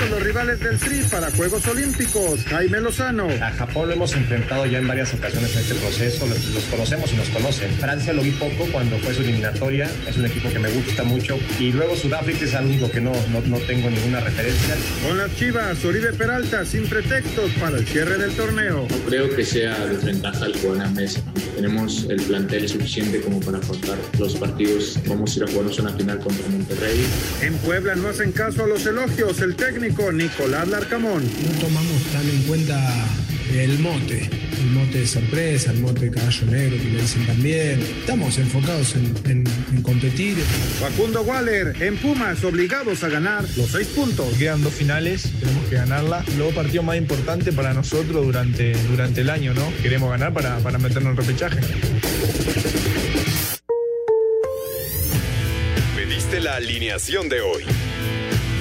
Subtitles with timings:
[0.00, 2.44] listos los rivales del Tri para Juegos Olímpicos.
[2.44, 3.28] Jaime Lozano.
[3.28, 7.16] A Japón lo hemos enfrentado ya en varias ocasiones en este proceso, los, conocemos y
[7.16, 7.70] nos conocen.
[7.72, 11.38] Francia lo vi poco cuando fue su eliminatoria, es un equipo que me gusta mucho.
[11.58, 14.74] Y luego Sudáfrica es algo que no, no, no tengo ninguna referencia.
[15.06, 18.86] Con las Chivas, Oribe Peralta sin pretextos para el cierre del torneo.
[18.90, 21.20] No creo que sea desventaja el jugar en mesa.
[21.56, 24.98] Tenemos el plantel suficiente como para afrontar los partidos.
[25.06, 27.06] Vamos a ir a jugarnos una final contra Monterrey.
[27.42, 29.40] En Puebla no hacen caso a los elogios.
[29.40, 31.22] El técnico Nicolás Larcamón.
[31.22, 32.80] No tomamos tan en cuenta
[33.54, 37.80] el mote, el mote de sorpresa, el mote de caballo negro que le dicen también.
[37.80, 39.44] Estamos enfocados en,
[39.82, 40.36] competir.
[40.78, 44.32] Facundo Waller, en Pumas, obligados a ganar los seis puntos.
[44.38, 46.24] Quedan dos finales, tenemos que ganarla.
[46.36, 49.72] Luego partido más importante para nosotros durante, durante el año, ¿no?
[49.82, 51.60] Queremos ganar para, para meternos en repechaje.
[55.96, 57.64] Pediste la alineación de hoy.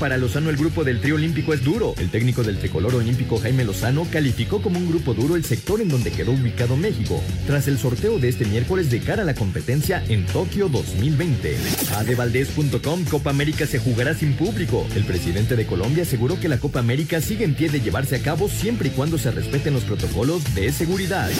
[0.00, 1.94] Para Lozano el grupo del trío olímpico es duro.
[1.98, 5.88] El técnico del tricolor olímpico Jaime Lozano calificó como un grupo duro el sector en
[5.88, 10.02] donde quedó ubicado México, tras el sorteo de este miércoles de cara a la competencia
[10.08, 11.56] en Tokio 2020.
[11.96, 14.86] Adevaldez.com Copa América se jugará sin público.
[14.96, 18.22] El presidente de Colombia aseguró que la Copa América sigue en pie de llevarse a
[18.22, 21.30] cabo siempre y cuando se respeten los protocolos de seguridad.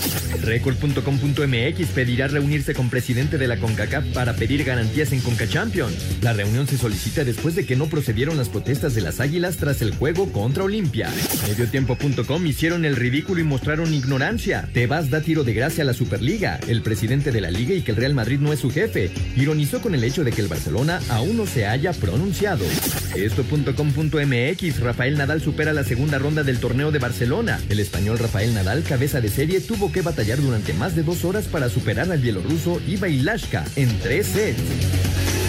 [0.42, 5.94] Record.com.mx pedirá reunirse con presidente de la CONCACAF para pedir garantías en CONCACHAMPION.
[6.20, 9.82] La reunión se solicita después de que no procedieron las protestas de las Águilas tras
[9.82, 11.10] el juego contra Olimpia.
[11.48, 14.68] Mediotiempo.com hicieron el ridículo y mostraron ignorancia.
[14.72, 17.92] Tebas da tiro de gracia a la Superliga, el presidente de la liga y que
[17.92, 19.10] el Real Madrid no es su jefe.
[19.36, 22.64] Ironizó con el hecho de que el Barcelona aún no se haya pronunciado.
[23.14, 27.60] Esto.com.mx Rafael Nadal supera la segunda ronda del torneo de Barcelona.
[27.68, 31.46] El español Rafael Nadal, cabeza de serie, tuvo que batallar durante más de dos horas
[31.46, 35.45] para superar al bielorruso Iva Ilashka en tres sets.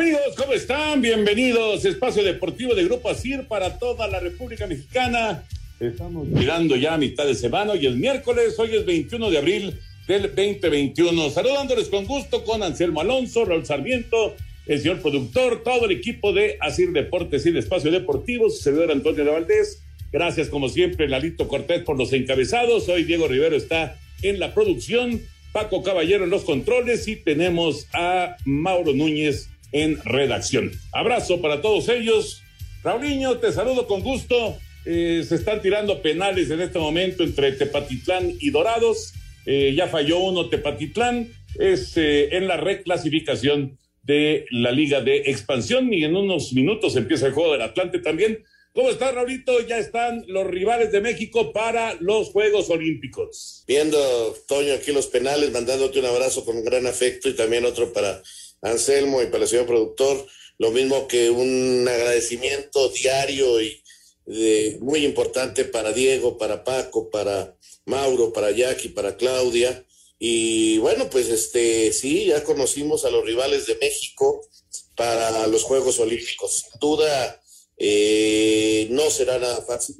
[0.00, 1.02] Amigos, ¿cómo están?
[1.02, 1.84] Bienvenidos.
[1.84, 5.44] Espacio Deportivo de Grupo ASIR para toda la República Mexicana.
[5.78, 7.72] Estamos llegando ya a mitad de semana.
[7.72, 9.78] Hoy es miércoles, hoy es 21 de abril
[10.08, 11.28] del 2021.
[11.28, 16.56] Saludándoles con gusto con Anselmo Alonso, Raúl Sarmiento, el señor productor, todo el equipo de
[16.60, 19.82] ASIR Deportes y el Espacio Deportivo, su servidor Antonio de Valdés.
[20.10, 22.88] Gracias, como siempre, Lalito Cortés por los encabezados.
[22.88, 25.20] Hoy Diego Rivero está en la producción,
[25.52, 30.72] Paco Caballero en los controles y tenemos a Mauro Núñez en redacción.
[30.92, 32.42] Abrazo para todos ellos.
[32.82, 34.58] Raulinho, te saludo con gusto.
[34.84, 39.12] Eh, se están tirando penales en este momento entre Tepatitlán y Dorados.
[39.46, 41.28] Eh, ya falló uno Tepatitlán.
[41.58, 47.26] Es eh, en la reclasificación de la Liga de Expansión y en unos minutos empieza
[47.26, 48.42] el juego del Atlante también.
[48.72, 49.66] ¿Cómo está, Raulito?
[49.66, 53.64] Ya están los rivales de México para los Juegos Olímpicos.
[53.66, 53.98] Viendo,
[54.46, 58.22] Toño, aquí los penales, mandándote un abrazo con gran afecto y también otro para
[58.62, 60.26] Anselmo y para el señor productor,
[60.58, 63.82] lo mismo que un agradecimiento diario y
[64.80, 67.56] muy importante para Diego, para Paco, para
[67.86, 69.84] Mauro, para Jackie, para Claudia.
[70.18, 74.46] Y bueno, pues este sí, ya conocimos a los rivales de México
[74.94, 76.58] para los Juegos Olímpicos.
[76.58, 77.42] Sin duda,
[77.78, 79.96] eh, no será nada fácil.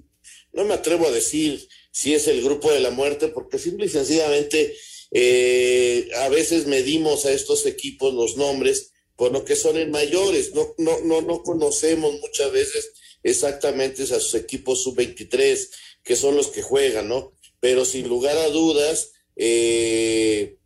[0.53, 3.89] No me atrevo a decir si es el grupo de la muerte, porque simple y
[3.89, 4.77] sencillamente
[5.11, 10.55] eh, a veces medimos a estos equipos los nombres por lo que son en mayores,
[10.55, 12.93] no, no, no, no conocemos muchas veces
[13.23, 15.69] exactamente a sus equipos sub-23,
[16.03, 17.35] que son los que juegan, ¿no?
[17.61, 20.57] Pero sin lugar a dudas, eh,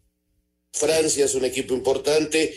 [0.72, 2.56] Francia es un equipo importante.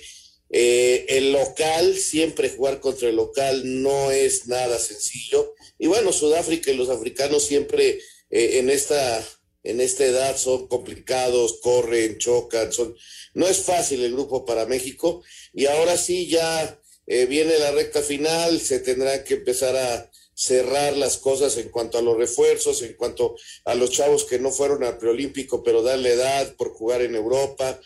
[0.51, 5.56] Eh, el local, siempre jugar contra el local no es nada sencillo.
[5.79, 9.25] Y bueno, Sudáfrica y los africanos siempre en esta
[9.69, 12.95] en esta edad son complicados, corren, chocan, son...
[13.33, 15.23] no es fácil el grupo para México
[15.53, 20.95] y ahora sí ya eh, viene la recta final, se tendrán que empezar a cerrar
[20.95, 23.35] las cosas en cuanto a los refuerzos, en cuanto
[23.65, 27.15] a los chavos que no fueron al preolímpico pero dan la edad por jugar en
[27.15, 27.79] Europa.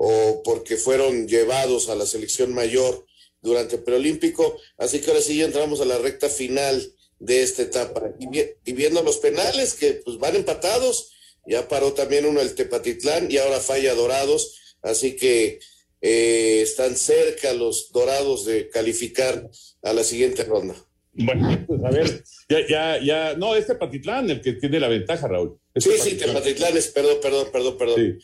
[0.00, 3.04] o porque fueron llevados a la selección mayor
[3.42, 4.56] durante el preolímpico.
[4.76, 8.12] Así que ahora sí ya entramos a la recta final de esta etapa.
[8.20, 11.12] Y, viendo los penales que pues van empatados,
[11.48, 14.76] ya paró también uno el Tepatitlán y ahora falla Dorados.
[14.82, 15.58] Así que
[16.00, 19.48] eh, están cerca los Dorados de calificar
[19.82, 20.74] a la siguiente ronda.
[21.12, 25.26] Bueno, pues a ver, ya, ya, ya, no, este Patitlán el que tiene la ventaja,
[25.26, 25.58] Raúl.
[25.74, 28.18] sí, sí, Tepatitlán es, perdón, perdón, perdón, perdón.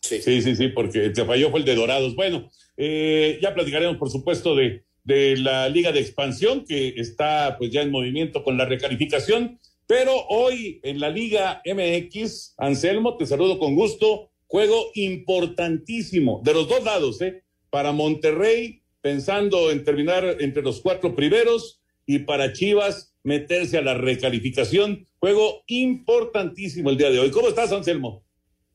[0.00, 2.14] Sí, sí, sí, sí, porque el que falló fue el de Dorados.
[2.14, 7.70] Bueno, eh, ya platicaremos, por supuesto, de, de la Liga de Expansión, que está pues
[7.70, 9.58] ya en movimiento con la recalificación.
[9.88, 14.30] Pero hoy en la Liga MX, Anselmo, te saludo con gusto.
[14.46, 17.42] Juego importantísimo de los dos lados, ¿eh?
[17.70, 23.94] Para Monterrey, pensando en terminar entre los cuatro primeros, y para Chivas, meterse a la
[23.94, 25.08] recalificación.
[25.20, 27.30] Juego importantísimo el día de hoy.
[27.30, 28.27] ¿Cómo estás, Anselmo?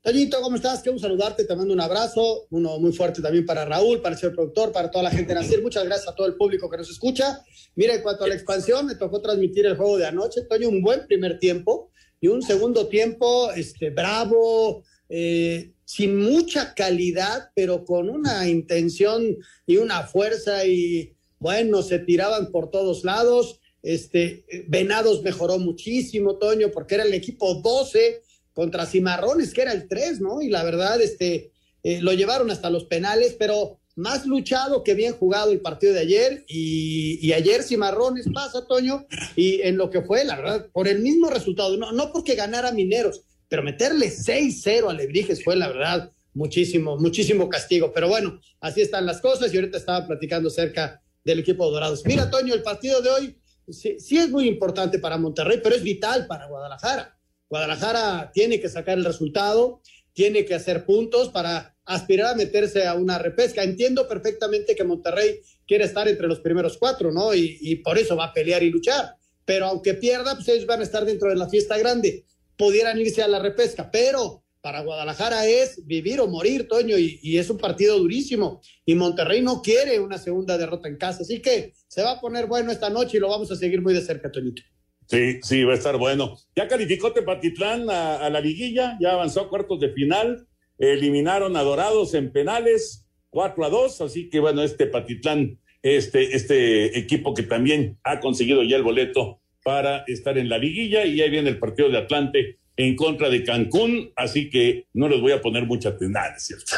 [0.04, 0.82] Toñito, ¿cómo estás?
[0.82, 4.36] Quiero saludarte, te mando un abrazo, uno muy fuerte también para Raúl, para el señor
[4.36, 5.64] productor, para toda la gente de Nacir.
[5.64, 7.42] Muchas gracias a todo el público que nos escucha.
[7.76, 10.42] Mira, en cuanto a la expansión, me tocó transmitir el juego de anoche.
[10.42, 11.90] Toño, un buen primer tiempo
[12.20, 19.78] y un segundo tiempo este, bravo, eh, sin mucha calidad, pero con una intención y
[19.78, 23.62] una fuerza y bueno, se tiraban por todos lados.
[23.82, 28.23] Este, Venados mejoró muchísimo, Toño, porque era el equipo 12
[28.54, 30.42] contra Cimarrones, que era el 3, ¿no?
[30.42, 31.52] Y la verdad, este,
[31.84, 36.00] eh, lo llevaron hasta los penales, pero más luchado que bien jugado el partido de
[36.00, 36.46] ayer.
[36.48, 39.06] Y, ayer Cimarrones pasa, Toño,
[39.36, 42.72] y en lo que fue, la verdad, por el mismo resultado, no, no porque ganara
[42.72, 47.92] Mineros, pero meterle 6-0 a Lebrijes fue, la verdad, muchísimo, muchísimo castigo.
[47.94, 52.04] Pero bueno, así están las cosas y ahorita estaba platicando cerca del equipo Dorados.
[52.06, 56.28] Mira, Toño, el partido de hoy sí es muy importante para Monterrey, pero es vital
[56.28, 57.12] para Guadalajara
[57.54, 59.80] Guadalajara tiene que sacar el resultado,
[60.12, 63.62] tiene que hacer puntos para aspirar a meterse a una repesca.
[63.62, 67.32] Entiendo perfectamente que Monterrey quiere estar entre los primeros cuatro, ¿no?
[67.36, 69.18] Y, por eso va a pelear y luchar.
[69.46, 72.26] Pero aunque pierda, pues ellos van a estar dentro de la fiesta grande.
[72.58, 77.38] Pudieran irse a la repesca, pero para Guadalajara es vivir o morir, Toño, y, y,
[77.38, 78.62] es un partido durísimo.
[78.84, 81.22] Y Monterrey no quiere una segunda derrota en casa.
[81.22, 83.94] Así que se va a poner bueno esta noche y lo vamos a seguir muy
[83.94, 84.64] de cerca, Toñito.
[85.13, 86.39] Sí, sí, va a estar bueno.
[86.56, 90.48] Ya calificó Tepatitlán a, la liguilla, ya avanzó a cuartos de final,
[90.80, 96.98] eliminaron a Dorados en penales, 4 a 2, así que bueno, este Tepatitlán, este, este
[96.98, 101.30] equipo que también ha conseguido ya el boleto para estar en la liguilla y ahí
[101.30, 105.42] viene el partido de Atlante en contra de Cancún, así que no les voy a
[105.42, 106.74] poner mucha atención, ¿cierto?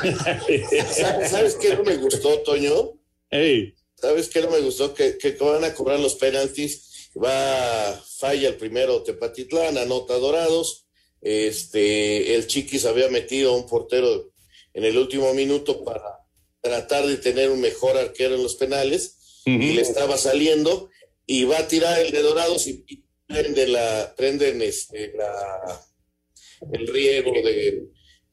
[1.25, 2.99] ¿Sabes qué no me gustó, Toño?
[3.95, 4.93] ¿Sabes qué no me gustó?
[4.93, 6.84] Que, que van a cobrar los penaltis
[7.21, 10.87] va, falla el primero Tepatitlán, anota Dorados,
[11.21, 14.31] este, el Chiquis había metido a un portero
[14.73, 16.19] en el último minuto para
[16.61, 20.89] tratar de tener un mejor arquero en los penales, y le estaba saliendo,
[21.27, 22.83] y va a tirar el de Dorados y,
[23.27, 25.81] prende la, prenden este, la,
[26.71, 27.87] el riego de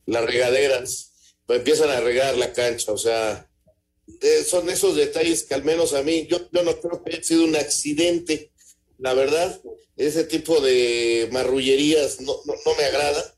[0.06, 3.49] las regaderas, pues empiezan a regar la cancha, o sea,
[4.20, 7.23] eh, son esos detalles que al menos a mí, yo, yo no creo que haya
[7.23, 8.51] sido un accidente,
[9.02, 9.60] la verdad,
[9.96, 13.37] ese tipo de marrullerías no, no, me agrada,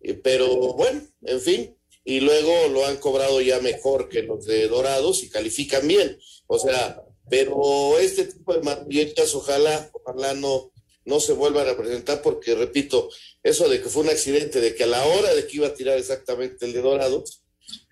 [0.00, 4.68] eh, pero bueno, en fin, y luego lo han cobrado ya mejor que los de
[4.68, 6.16] Dorados y califican bien,
[6.46, 10.72] o sea, pero este tipo de marrullerías ojalá, ojalá no,
[11.04, 13.10] no se vuelvan a presentar porque, repito,
[13.42, 15.74] eso de que fue un accidente, de que a la hora de que iba a
[15.74, 17.42] tirar exactamente el de Dorados,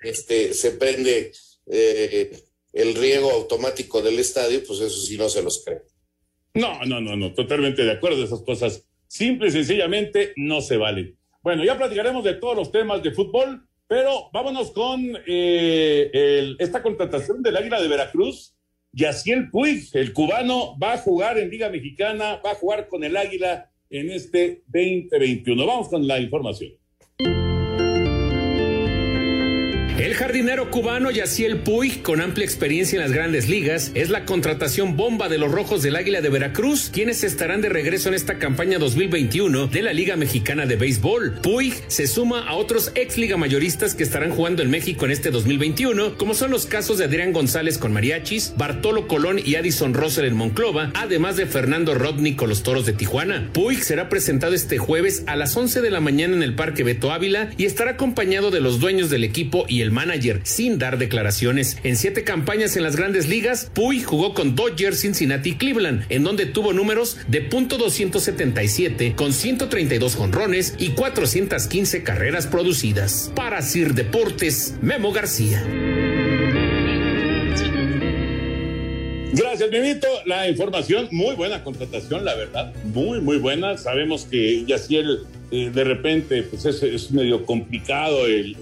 [0.00, 1.32] este, se prende
[1.66, 2.40] eh,
[2.72, 5.82] el riego automático del estadio, pues eso sí no se los cree.
[6.54, 8.22] No, no, no, no, totalmente de acuerdo.
[8.22, 11.18] Esas cosas simple y sencillamente no se valen.
[11.42, 17.42] Bueno, ya platicaremos de todos los temas de fútbol, pero vámonos con eh, esta contratación
[17.42, 18.54] del Águila de Veracruz.
[18.92, 23.16] Yaciel Puig, el cubano, va a jugar en Liga Mexicana, va a jugar con el
[23.16, 25.66] Águila en este 2021.
[25.66, 26.72] Vamos con la información.
[30.04, 34.98] El jardinero cubano Yaciel Puig, con amplia experiencia en las grandes ligas, es la contratación
[34.98, 38.78] bomba de los Rojos del Águila de Veracruz, quienes estarán de regreso en esta campaña
[38.78, 41.40] 2021 de la Liga Mexicana de Béisbol.
[41.40, 45.30] Puig se suma a otros ex liga mayoristas que estarán jugando en México en este
[45.30, 50.26] 2021, como son los casos de Adrián González con Mariachis, Bartolo Colón y Addison Russell
[50.26, 53.48] en Monclova, además de Fernando Rodney con los Toros de Tijuana.
[53.54, 57.10] Puig será presentado este jueves a las 11 de la mañana en el Parque Beto
[57.10, 61.78] Ávila y estará acompañado de los dueños del equipo y el manager, sin dar declaraciones.
[61.82, 66.24] En siete campañas en las grandes ligas, Puy jugó con Dodgers, Cincinnati y Cleveland, en
[66.24, 73.32] donde tuvo números de .277 con 132 jonrones y 415 carreras producidas.
[73.34, 75.62] Para Sir Deportes, Memo García.
[79.36, 80.06] Gracias, Mimito.
[80.26, 82.72] La información, muy buena contratación, la verdad.
[82.84, 83.76] Muy, muy buena.
[83.76, 88.56] Sabemos que Yaciel eh, de repente pues es, es medio complicado el,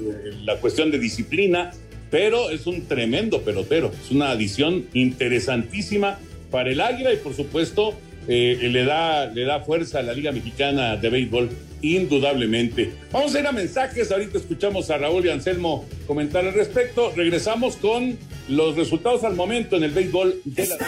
[0.46, 1.72] la cuestión de disciplina,
[2.10, 3.92] pero es un tremendo pelotero.
[4.02, 6.18] Es una adición interesantísima
[6.50, 7.94] para el Águila y por supuesto
[8.26, 11.50] eh, le, da, le da fuerza a la Liga Mexicana de Béisbol
[11.82, 12.92] indudablemente.
[13.10, 17.12] Vamos a ir a mensajes, ahorita escuchamos a Raúl y Anselmo comentar al respecto.
[17.14, 18.16] Regresamos con
[18.48, 20.78] los resultados al momento en el béisbol de la...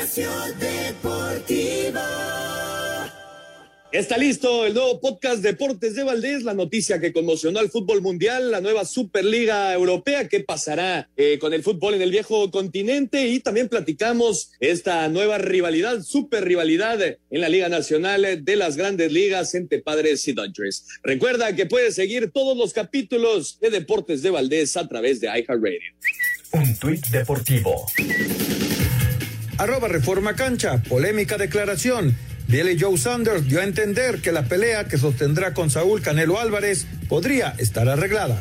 [3.94, 8.50] Está listo el nuevo podcast Deportes de Valdés, la noticia que conmocionó al fútbol mundial,
[8.50, 13.38] la nueva Superliga Europea, qué pasará eh, con el fútbol en el viejo continente y
[13.38, 19.54] también platicamos esta nueva rivalidad, super rivalidad en la Liga Nacional de las Grandes Ligas
[19.54, 20.88] entre Padres y Dodgers.
[21.04, 25.94] Recuerda que puedes seguir todos los capítulos de Deportes de Valdés a través de iHeartRadio.
[26.54, 27.86] Un tuit deportivo.
[29.58, 32.16] Arroba Reforma Cancha, polémica declaración.
[32.46, 36.86] Billy Joe Sanders dio a entender que la pelea que sostendrá con Saúl Canelo Álvarez
[37.08, 38.40] podría estar arreglada.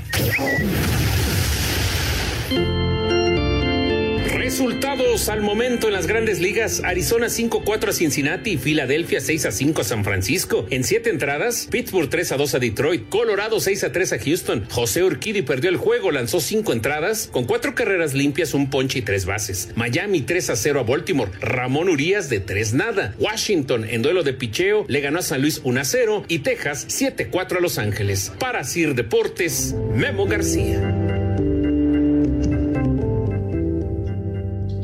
[4.53, 6.83] Resultados al momento en las grandes ligas.
[6.86, 10.67] Arizona 5-4 a Cincinnati Filadelfia 6-5 a San Francisco.
[10.69, 14.65] En siete entradas, Pittsburgh 3-2 a Detroit, Colorado 6-3 a Houston.
[14.69, 19.01] José Urquidi perdió el juego, lanzó cinco entradas con cuatro carreras limpias, un ponche y
[19.01, 19.69] tres bases.
[19.74, 21.31] Miami 3-0 a Baltimore.
[21.41, 23.15] Ramón Urias de 3 nada.
[23.17, 27.60] Washington en duelo de picheo le ganó a San Luis 1-0 y Texas 7-4 a
[27.60, 28.31] Los Ángeles.
[28.38, 31.12] Para Sir Deportes, Memo García.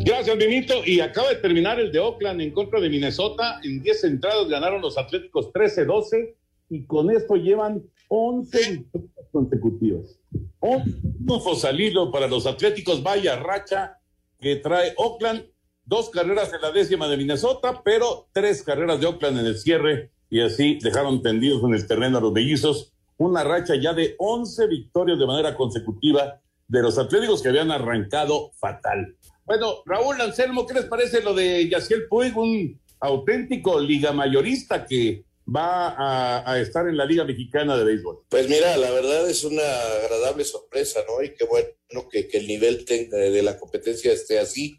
[0.04, 0.74] Gracias, Mimito.
[0.86, 3.60] Y acaba de terminar el de Oakland en contra de Minnesota.
[3.64, 6.36] En 10 entradas ganaron los Atléticos 13-12
[6.70, 10.20] y con esto llevan 11 victorias consecutivas.
[10.60, 13.04] Un salido para los Atléticos.
[13.04, 13.98] Vaya racha
[14.40, 15.46] que trae Oakland.
[15.86, 20.12] Dos carreras en la décima de Minnesota, pero tres carreras de Oakland en el cierre
[20.30, 22.94] y así dejaron tendidos en el terreno a los bellizos.
[23.18, 28.52] Una racha ya de 11 victorias de manera consecutiva de los Atléticos que habían arrancado
[28.60, 29.16] fatal.
[29.50, 35.24] Bueno, Raúl Anselmo, ¿qué les parece lo de Yaciel Puig, un auténtico liga mayorista que
[35.48, 38.26] va a, a, estar en la Liga Mexicana de Béisbol?
[38.30, 39.64] Pues mira, la verdad es una
[40.04, 41.24] agradable sorpresa, ¿no?
[41.24, 44.78] Y qué bueno que, que el nivel de la competencia esté así.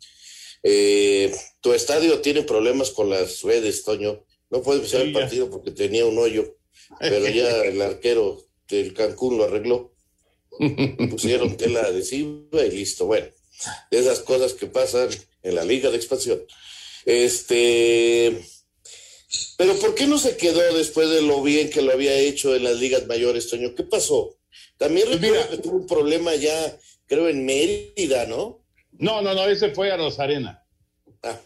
[0.62, 4.24] Eh, tu estadio tiene problemas con las redes, Toño.
[4.50, 6.44] No puede empezar sí, el partido porque tenía un hoyo,
[7.00, 9.92] pero ya el arquero del Cancún lo arregló.
[11.10, 13.06] Pusieron tela adhesiva y listo.
[13.06, 13.26] Bueno,
[13.90, 15.08] de esas cosas que pasan
[15.42, 16.40] en la Liga de Expansión.
[17.04, 18.40] Este,
[19.56, 22.64] pero ¿por qué no se quedó después de lo bien que lo había hecho en
[22.64, 23.74] las ligas mayores, Toño?
[23.74, 24.36] ¿Qué pasó?
[24.76, 26.76] También Pues recuerdo que tuvo un problema ya,
[27.06, 28.64] creo, en Mérida, ¿no?
[28.92, 30.64] No, no, no, ese fue a Rosarena.
[31.22, 31.38] Ah.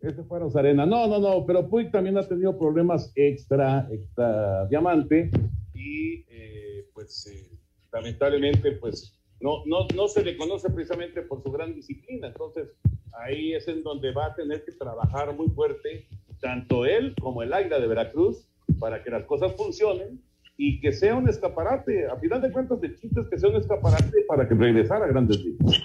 [0.00, 0.84] Ese fue a Rosarena.
[0.84, 5.30] No, no, no, pero Puig también ha tenido problemas extra, extra diamante
[5.74, 7.50] y eh, pues eh,
[7.92, 12.28] lamentablemente pues no, no, no se le conoce precisamente por su gran disciplina.
[12.28, 12.68] Entonces,
[13.12, 16.06] ahí es en donde va a tener que trabajar muy fuerte,
[16.40, 18.46] tanto él como el Águila de Veracruz,
[18.78, 20.22] para que las cosas funcionen
[20.56, 22.06] y que sea un escaparate.
[22.06, 25.08] A final de cuentas, el chiste es que sea un escaparate para que regresara a
[25.08, 25.82] grandes ligas.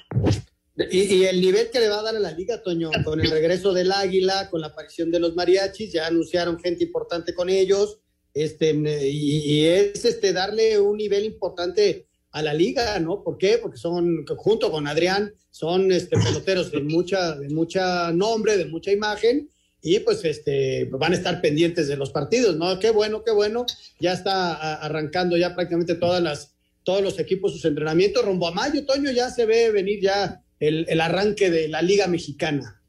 [0.89, 3.29] Y, y, el nivel que le va a dar a la liga, Toño, con el
[3.29, 7.99] regreso del Águila, con la aparición de los mariachis, ya anunciaron gente importante con ellos,
[8.33, 13.23] este, y, y es este, darle un nivel importante a la liga, ¿no?
[13.23, 13.57] ¿Por qué?
[13.57, 18.91] Porque son, junto con Adrián, son este, peloteros de mucha, de mucha nombre, de mucha
[18.91, 19.49] imagen,
[19.81, 22.79] y pues este, van a estar pendientes de los partidos, ¿no?
[22.79, 23.65] Qué bueno, qué bueno.
[23.99, 28.23] Ya está arrancando ya prácticamente todas las, todos los equipos sus entrenamientos.
[28.23, 32.05] Rumbo a mayo, Toño, ya se ve venir ya el, el arranque de la Liga
[32.07, 32.81] Mexicana.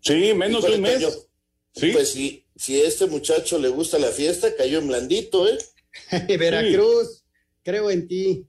[0.00, 1.26] Sí, menos de un mes.
[1.74, 1.90] ¿Sí?
[1.92, 5.58] Pues si, si a este muchacho le gusta la fiesta, cayó en blandito, ¿eh?
[6.38, 7.22] Veracruz, sí.
[7.62, 8.46] creo en ti.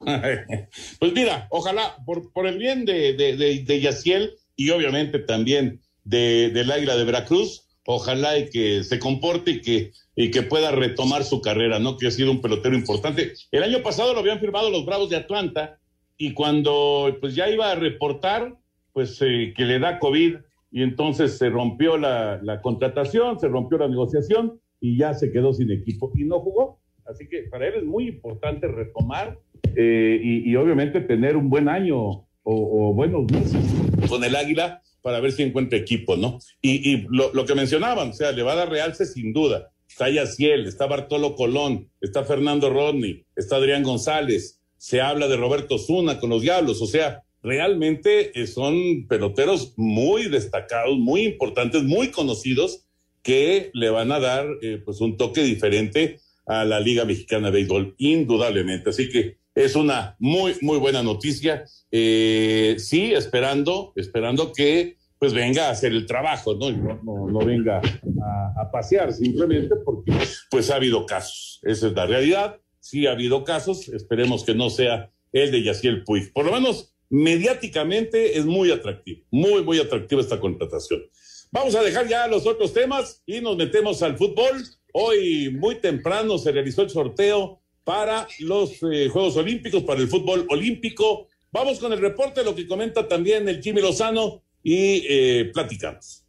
[0.98, 6.96] Pues mira, ojalá por, el bien de, de, Yaciel y obviamente también de, del Águila
[6.96, 11.78] de Veracruz, ojalá y que se comporte y que, y que pueda retomar su carrera,
[11.78, 11.96] ¿no?
[11.96, 13.32] Que ha sido un pelotero importante.
[13.50, 15.78] El año pasado lo habían firmado los Bravos de Atlanta
[16.16, 18.56] y cuando pues ya iba a reportar,
[18.92, 20.36] pues eh, que le da COVID
[20.72, 25.52] y entonces se rompió la, la contratación, se rompió la negociación y ya se quedó
[25.52, 26.80] sin equipo y no jugó.
[27.06, 29.38] Así que para él es muy importante retomar
[29.76, 33.60] eh, y, obviamente tener un buen año o, buenos meses
[34.08, 36.38] con el Águila para ver si encuentra equipo, ¿no?
[36.60, 39.70] Y, lo, que mencionaban, o sea, le va a dar realce sin duda.
[39.88, 45.78] Está Yaciel, está Bartolo Colón, está Fernando Rodney, está Adrián González, se habla de Roberto
[45.78, 52.08] Zuna con los Diablos, o sea, realmente eh, son peloteros muy destacados, muy importantes, muy
[52.08, 52.86] conocidos,
[53.22, 57.58] que le van a dar eh, pues un toque diferente a la Liga Mexicana de
[57.58, 58.90] Béisbol, indudablemente.
[58.90, 61.64] Así que es una muy, muy buena noticia.
[61.90, 66.70] Eh, sí, esperando, esperando que pues venga a hacer el trabajo, ¿no?
[66.70, 70.12] No, no, venga a, a, pasear simplemente porque
[70.50, 71.60] pues ha habido casos.
[71.62, 72.58] Esa es la realidad.
[72.78, 73.88] Sí ha habido casos.
[73.88, 76.32] Esperemos que no sea el de Yaciel Puig.
[76.32, 81.02] Por lo menos mediáticamente es muy atractivo, muy, muy atractiva esta contratación.
[81.50, 84.64] Vamos a dejar ya los otros temas y nos metemos al fútbol.
[84.92, 90.46] Hoy muy temprano se realizó el sorteo para los eh, Juegos Olímpicos, para el fútbol
[90.48, 91.28] olímpico.
[91.52, 96.24] Vamos con el reporte, lo que comenta también el Jimmy Lozano y eh, platicamos.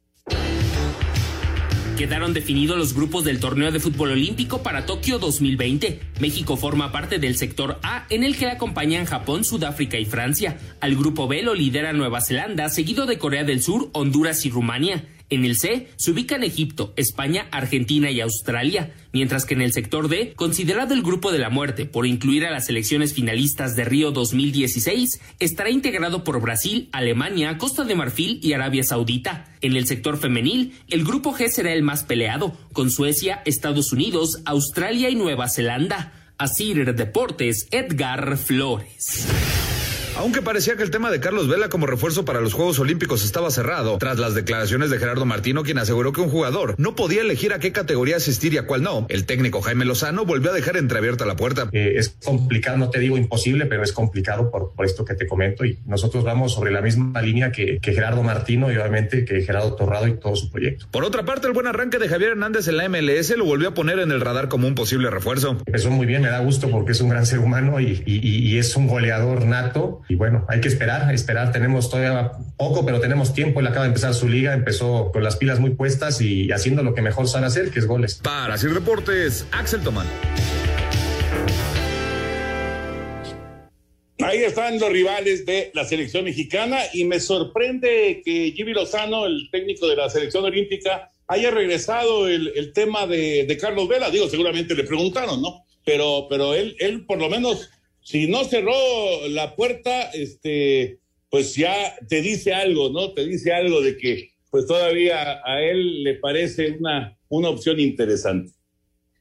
[1.98, 6.00] Quedaron definidos los grupos del torneo de fútbol olímpico para Tokio 2020.
[6.20, 10.58] México forma parte del sector A, en el que le acompañan Japón, Sudáfrica y Francia.
[10.80, 15.06] Al grupo B lo lidera Nueva Zelanda, seguido de Corea del Sur, Honduras y Rumania.
[15.32, 20.10] En el C se ubican Egipto, España, Argentina y Australia, mientras que en el sector
[20.10, 24.12] D, considerado el grupo de la muerte por incluir a las selecciones finalistas de Río
[24.12, 29.48] 2016, estará integrado por Brasil, Alemania, Costa de Marfil y Arabia Saudita.
[29.62, 34.42] En el sector femenil, el grupo G será el más peleado, con Suecia, Estados Unidos,
[34.44, 36.12] Australia y Nueva Zelanda.
[36.38, 39.28] Asir Deportes, Edgar Flores.
[40.18, 43.50] Aunque parecía que el tema de Carlos Vela como refuerzo para los Juegos Olímpicos estaba
[43.50, 47.54] cerrado, tras las declaraciones de Gerardo Martino, quien aseguró que un jugador no podía elegir
[47.54, 50.76] a qué categoría asistir y a cuál no, el técnico Jaime Lozano volvió a dejar
[50.76, 51.70] entreabierta la puerta.
[51.72, 55.64] Eh, es complicado, no te digo imposible, pero es complicado por, esto que te comento
[55.64, 60.08] y nosotros vamos sobre la misma línea que, Gerardo Martino y obviamente que Gerardo Torrado
[60.08, 60.88] y todo su proyecto.
[60.92, 63.74] Por otra parte, el buen arranque de Javier Hernández en la MLS lo volvió a
[63.74, 65.58] poner en el radar como un posible refuerzo.
[65.66, 68.76] Empezó muy bien, me da gusto porque es un gran ser humano y, y es
[68.76, 71.52] un goleador nato y bueno, hay que esperar esperar.
[71.52, 73.60] Tenemos todavía poco, pero tenemos tiempo.
[73.60, 76.94] Él acaba de empezar su liga, empezó con las pilas muy puestas y haciendo lo
[76.94, 78.16] que mejor sabe hacer, que es goles.
[78.16, 80.08] Para hacer reportes, Axel Tomán.
[84.24, 89.50] Ahí están los rivales de la selección mexicana y me sorprende que Jimmy Lozano, el
[89.52, 94.12] técnico de la selección olímpica, haya regresado el, tema de, de, Carlos Vela.
[94.12, 95.66] Digo, seguramente le preguntaron, ¿no?
[95.84, 97.70] Pero, pero él, él por lo menos
[98.04, 103.14] si no cerró la puerta, este, pues ya te dice algo, ¿no?
[103.14, 108.52] Te dice algo de que pues todavía a él le parece una, una opción interesante.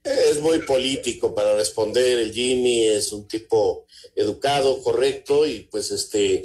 [0.02, 6.42] Es muy político para responder, el Jimmy es un tipo educado, correcto, y pues este,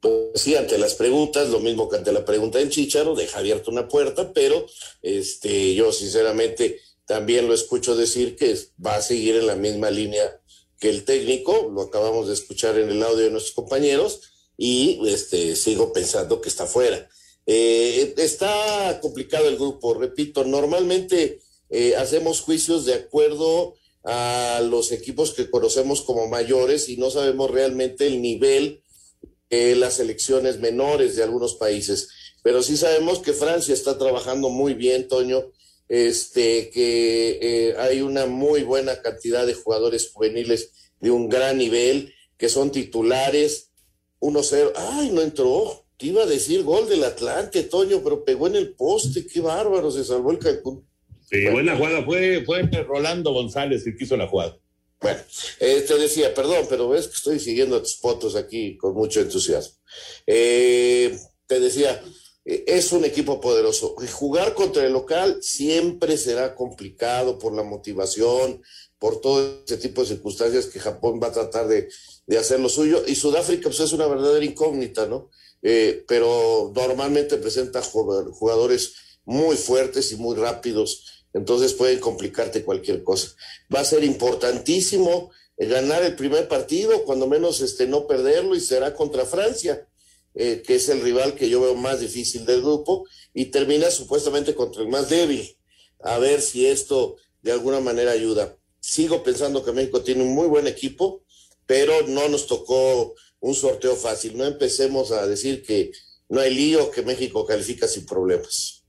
[0.00, 3.70] pues sí, ante las preguntas, lo mismo que ante la pregunta del Chicharo, deja abierta
[3.70, 4.66] una puerta, pero
[5.02, 10.39] este, yo sinceramente también lo escucho decir que va a seguir en la misma línea
[10.80, 14.22] que el técnico, lo acabamos de escuchar en el audio de nuestros compañeros,
[14.56, 17.08] y este, sigo pensando que está fuera.
[17.46, 25.32] Eh, está complicado el grupo, repito, normalmente eh, hacemos juicios de acuerdo a los equipos
[25.32, 28.82] que conocemos como mayores y no sabemos realmente el nivel
[29.50, 32.08] de las selecciones menores de algunos países.
[32.42, 35.52] Pero sí sabemos que Francia está trabajando muy bien, Toño,
[35.90, 42.14] este, que eh, hay una muy buena cantidad de jugadores juveniles de un gran nivel,
[42.38, 43.72] que son titulares.
[44.20, 45.84] 1-0, ay, no entró.
[45.96, 49.90] Te iba a decir gol del Atlante, Toño, pero pegó en el poste, qué bárbaro,
[49.90, 50.86] se salvó el Cancún.
[51.28, 54.56] Sí, buena jugada, fue, fue Rolando González el que hizo la jugada.
[55.00, 55.20] Bueno,
[55.58, 59.74] eh, te decía, perdón, pero ves que estoy siguiendo tus fotos aquí con mucho entusiasmo.
[60.26, 62.00] Eh, te decía,
[62.44, 63.94] es un equipo poderoso.
[64.12, 68.62] Jugar contra el local siempre será complicado por la motivación,
[68.98, 71.88] por todo ese tipo de circunstancias que Japón va a tratar de,
[72.38, 73.02] hacer lo suyo.
[73.06, 75.30] Y Sudáfrica pues, es una verdadera incógnita, ¿no?
[75.62, 83.28] Eh, pero normalmente presenta jugadores muy fuertes y muy rápidos, entonces pueden complicarte cualquier cosa.
[83.74, 88.94] Va a ser importantísimo ganar el primer partido, cuando menos este, no perderlo, y será
[88.94, 89.86] contra Francia
[90.34, 94.54] eh, que es el rival que yo veo más difícil del grupo, y termina supuestamente
[94.54, 95.56] contra el más débil.
[96.00, 98.56] A ver si esto de alguna manera ayuda.
[98.80, 101.24] Sigo pensando que México tiene un muy buen equipo,
[101.66, 104.36] pero no nos tocó un sorteo fácil.
[104.36, 105.92] No empecemos a decir que
[106.28, 108.84] no hay lío, que México califica sin problemas.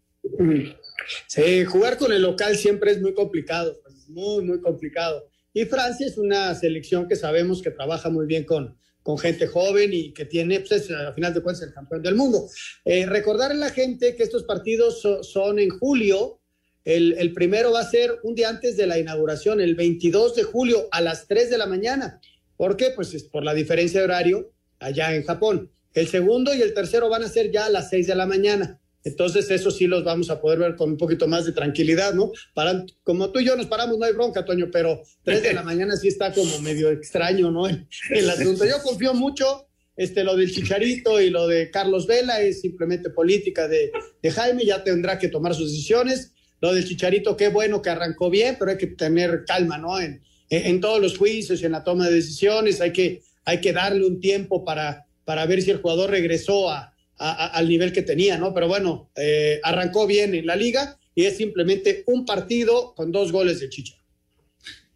[1.67, 5.27] Jugar con el local siempre es muy complicado, muy, muy complicado.
[5.53, 9.91] Y Francia es una selección que sabemos que trabaja muy bien con, con gente joven
[9.93, 12.47] y que tiene, pues, es, a final de cuentas, el campeón del mundo.
[12.85, 16.39] Eh, recordarle a la gente que estos partidos so, son en julio.
[16.83, 20.43] El, el, primero va a ser un día antes de la inauguración, el 22 de
[20.43, 22.19] julio a las 3 de la mañana.
[22.57, 22.91] ¿Por qué?
[22.95, 25.71] Pues es por la diferencia de horario allá en Japón.
[25.93, 28.80] El segundo y el tercero van a ser ya a las 6 de la mañana.
[29.03, 32.31] Entonces, eso sí los vamos a poder ver con un poquito más de tranquilidad, ¿no?
[32.53, 35.63] Para, como tú y yo nos paramos, no hay bronca, Toño, pero tres de la
[35.63, 37.67] mañana sí está como medio extraño, ¿no?
[37.67, 38.65] El, el asunto.
[38.65, 43.67] Yo confío mucho, este, lo del Chicharito y lo de Carlos Vela es simplemente política
[43.67, 46.33] de, de Jaime, ya tendrá que tomar sus decisiones.
[46.59, 49.99] Lo del Chicharito, qué bueno que arrancó bien, pero hay que tener calma, ¿no?
[49.99, 53.61] En, en, en todos los juicios y en la toma de decisiones, hay que, hay
[53.61, 56.90] que darle un tiempo para, para ver si el jugador regresó a
[57.21, 58.53] a, a, al nivel que tenía, ¿no?
[58.53, 63.31] Pero bueno, eh, arrancó bien en la liga y es simplemente un partido con dos
[63.31, 63.95] goles de Chicha.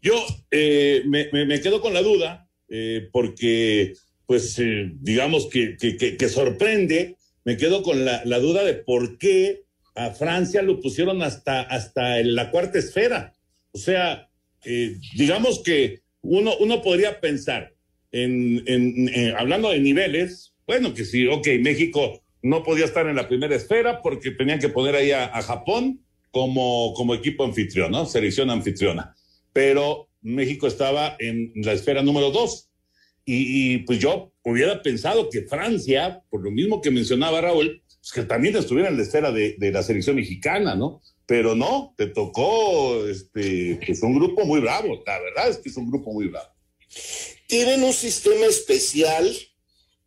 [0.01, 3.93] Yo eh, me, me, me, quedo con la duda eh, porque,
[4.25, 9.17] pues, eh, digamos que, que, que, sorprende, me quedo con la, la, duda de por
[9.17, 13.33] qué a Francia lo pusieron hasta, hasta en la cuarta esfera.
[13.71, 14.29] O sea,
[14.63, 17.73] eh, digamos que uno, uno podría pensar,
[18.11, 23.15] en, en, en, hablando de niveles, bueno, que sí, ok, México no podía estar en
[23.15, 28.05] la primera esfera porque tenían que poner ahí a, Japón como, como equipo anfitrión, ¿no?
[28.05, 29.15] Selección anfitriona.
[29.51, 32.69] Pero México estaba en la esfera número dos.
[33.25, 38.11] Y, y, pues yo hubiera pensado que Francia, por lo mismo que mencionaba Raúl, pues
[38.13, 41.01] que también estuviera en la esfera de, de la selección mexicana, ¿no?
[41.25, 45.77] Pero no, te tocó este, pues un grupo muy bravo, la verdad es que es
[45.77, 46.49] un grupo muy bravo.
[47.47, 49.35] Tienen un sistema especial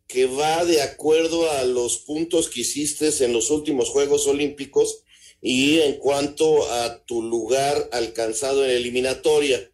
[0.09, 5.03] que va de acuerdo a los puntos que hiciste en los últimos Juegos Olímpicos
[5.39, 9.71] y en cuanto a tu lugar alcanzado en eliminatoria.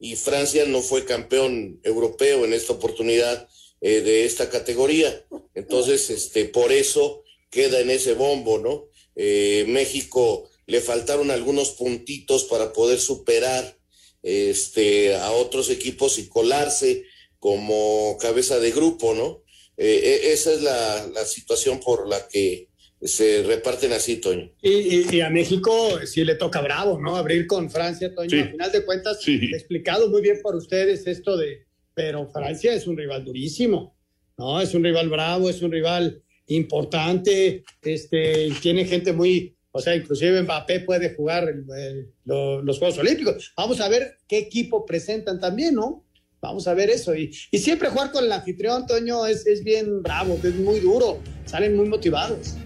[0.00, 3.48] Y Francia no fue campeón europeo en esta oportunidad
[3.80, 5.24] eh, de esta categoría.
[5.54, 8.88] Entonces, este, por eso queda en ese bombo, ¿no?
[9.14, 13.78] Eh, México le faltaron algunos puntitos para poder superar
[14.24, 17.04] este, a otros equipos y colarse
[17.38, 19.44] como cabeza de grupo, ¿no?
[19.80, 22.68] Eh, esa es la, la, situación por la que
[23.00, 24.50] se reparten así, Toño.
[24.60, 27.14] Y, y, y, a México sí le toca bravo, ¿no?
[27.14, 28.28] Abrir con Francia, Toño.
[28.28, 28.40] Sí.
[28.40, 29.38] Al final de cuentas, sí.
[29.52, 31.64] explicado muy bien por ustedes esto de,
[31.94, 33.96] pero Francia es un rival durísimo,
[34.36, 34.60] ¿no?
[34.60, 40.42] Es un rival bravo, es un rival importante, este, tiene gente muy, o sea, inclusive
[40.42, 43.52] Mbappé puede jugar el, el, los, los Juegos Olímpicos.
[43.56, 46.04] Vamos a ver qué equipo presentan también, ¿no?
[46.40, 47.14] Vamos a ver eso.
[47.14, 51.18] Y, y siempre jugar con el anfitrión, Toño, es, es, bien bravo, es muy duro.
[51.46, 52.56] Salen muy motivados.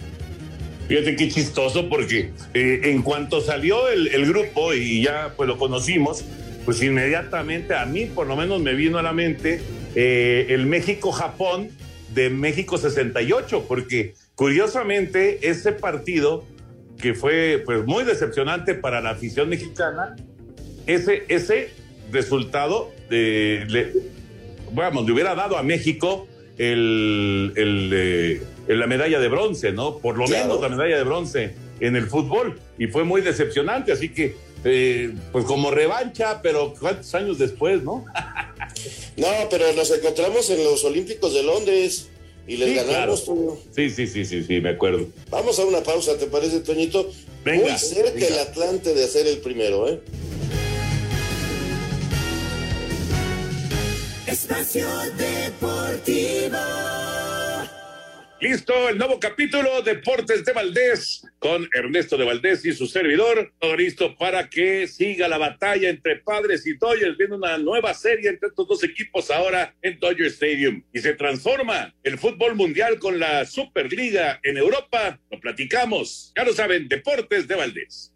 [0.89, 5.57] Fíjate qué chistoso, porque eh, en cuanto salió el, el, grupo y ya pues lo
[5.57, 6.25] conocimos,
[6.65, 9.61] pues inmediatamente a mí por lo menos me vino a la mente
[9.95, 11.71] eh, el México-Japón
[12.15, 16.45] de México 68, porque curiosamente ese partido
[17.01, 20.17] que fue pues muy decepcionante para la afición mexicana,
[20.87, 21.71] ese, ese
[22.11, 23.93] resultado de, le,
[24.73, 26.27] vamos, le hubiera dado a México
[26.59, 29.99] el, el, eh, la medalla de bronce, ¿no?
[29.99, 30.47] Por lo claro.
[30.47, 32.59] menos la medalla de bronce en el fútbol.
[32.79, 38.05] Y fue muy decepcionante, así que, eh, pues como revancha, pero ¿cuántos años después, no?
[39.17, 42.09] no, pero nos encontramos en los Olímpicos de Londres
[42.47, 43.37] y les sí, ganamos, claro.
[43.39, 43.59] Toño.
[43.75, 45.07] Sí, sí, sí, sí, sí, me acuerdo.
[45.31, 47.11] Vamos a una pausa, ¿te parece, Toñito?
[47.45, 48.27] Venga, Muy cerca venga.
[48.27, 50.01] el Atlante de hacer el primero, ¿eh?
[54.33, 56.57] Espacio Deportivo.
[58.41, 63.53] Listo, el nuevo capítulo Deportes de Valdés con Ernesto de Valdés y su servidor.
[63.59, 67.19] Todo listo para que siga la batalla entre padres y Dodgers.
[67.19, 70.83] Viene una nueva serie entre estos dos equipos ahora en Dodger Stadium.
[70.95, 75.21] Y se transforma el fútbol mundial con la Superliga en Europa.
[75.31, 76.33] Lo platicamos.
[76.35, 78.15] Ya lo saben, Deportes de Valdés.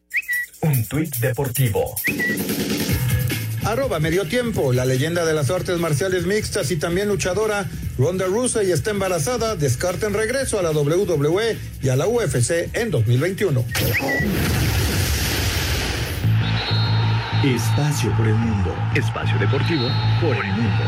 [0.62, 1.94] Un tuit deportivo.
[3.66, 7.66] Arroba medio tiempo, la leyenda de las artes marciales mixtas y también luchadora
[7.98, 13.64] Ronda Rousey está embarazada, descarten regreso a la WWE y a la UFC en 2021.
[17.44, 18.72] Espacio por el mundo.
[18.94, 19.88] Espacio deportivo
[20.20, 20.84] por el mundo.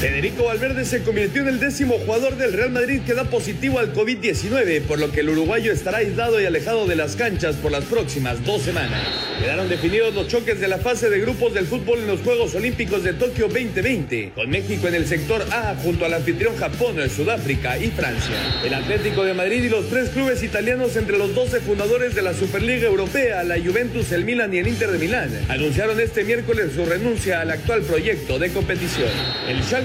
[0.00, 3.92] Federico Valverde se convirtió en el décimo jugador del Real Madrid que da positivo al
[3.92, 7.82] COVID-19, por lo que el uruguayo estará aislado y alejado de las canchas por las
[7.82, 9.02] próximas dos semanas.
[9.40, 13.02] Quedaron definidos los choques de la fase de grupos del fútbol en los Juegos Olímpicos
[13.02, 17.88] de Tokio 2020, con México en el sector A junto al anfitrión Japón, Sudáfrica y
[17.88, 18.36] Francia.
[18.64, 22.34] El Atlético de Madrid y los tres clubes italianos entre los 12 fundadores de la
[22.34, 26.86] Superliga Europea, la Juventus, el Milan y el Inter de Milán, anunciaron este miércoles su
[26.86, 29.08] renuncia al actual proyecto de competición.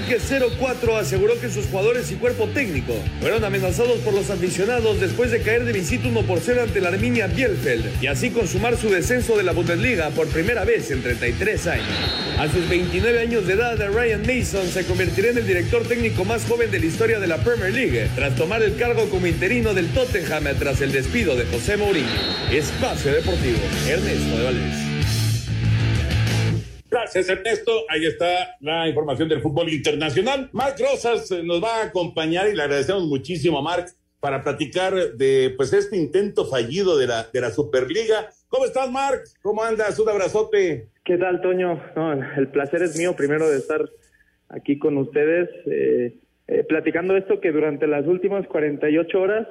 [0.04, 5.30] Que 04 aseguró que sus jugadores y cuerpo técnico fueron amenazados por los aficionados después
[5.30, 8.90] de caer de visita 1 por 0 ante la Arminia Bielfeld y así consumar su
[8.90, 11.86] descenso de la Bundesliga por primera vez en 33 años.
[12.38, 16.44] A sus 29 años de edad, Ryan Mason se convertirá en el director técnico más
[16.44, 19.88] joven de la historia de la Premier League tras tomar el cargo como interino del
[19.88, 22.08] Tottenham tras el despido de José Mourinho.
[22.50, 24.93] Espacio Deportivo, Ernesto de Valdés.
[27.14, 27.84] Gracias, Ernesto.
[27.88, 30.48] Ahí está la información del fútbol internacional.
[30.50, 34.92] Marc Rosas eh, nos va a acompañar y le agradecemos muchísimo a Marc para platicar
[35.14, 38.30] de pues este intento fallido de la, de la Superliga.
[38.48, 39.28] ¿Cómo estás, Marc?
[39.42, 39.96] ¿Cómo andas?
[40.00, 40.88] Un abrazote.
[41.04, 41.80] ¿Qué tal, Toño?
[42.36, 43.88] el placer es mío primero de estar
[44.48, 46.16] aquí con ustedes, eh,
[46.48, 49.46] eh, platicando esto que durante las últimas 48 horas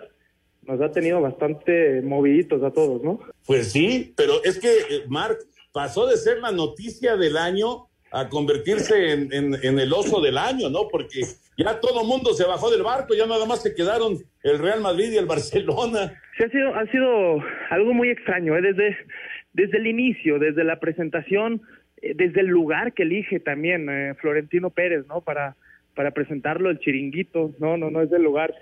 [0.64, 3.22] nos ha tenido bastante moviditos a todos, ¿no?
[3.46, 5.40] Pues sí, pero es que, Marc,
[5.74, 10.70] pasó de ser la noticia del año a convertirse en, en, el oso del año,
[10.70, 10.88] ¿no?
[10.88, 11.22] Porque
[11.58, 15.12] ya todo mundo se bajó del barco, ya nada más se quedaron el Real Madrid
[15.12, 16.14] y el Barcelona.
[16.38, 18.62] Sí, ha sido, ha sido algo muy extraño, ¿eh?
[18.62, 18.96] desde,
[19.54, 21.64] desde el inicio, desde la presentación,
[22.04, 25.22] eh, desde el lugar que elige también eh, Florentino Pérez, ¿no?
[25.22, 25.56] Para,
[25.96, 28.54] para presentarlo, el chiringuito, no, no, no es el lugar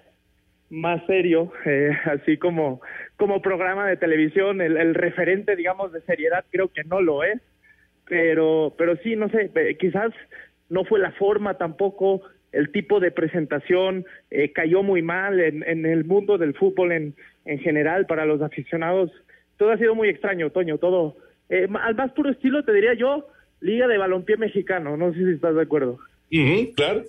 [0.72, 2.82] más serio, eh, así como,
[3.18, 7.40] como programa de televisión, el, referente, digamos, de seriedad creo que no lo es,
[8.08, 10.12] pero, pero sí, no sé, eh, quizás
[10.70, 12.22] no fue la forma tampoco,
[12.54, 17.16] el tipo de presentación eh, cayó muy mal en, en el mundo del fútbol en,
[17.46, 19.12] en general para los aficionados.
[19.58, 21.16] Todo ha sido muy extraño, Toño, todo.
[21.50, 23.28] al más puro estilo, te diría yo,
[23.60, 26.00] Liga de Balompié Mexicano, no sé si estás de acuerdo
[26.76, 27.04] claro.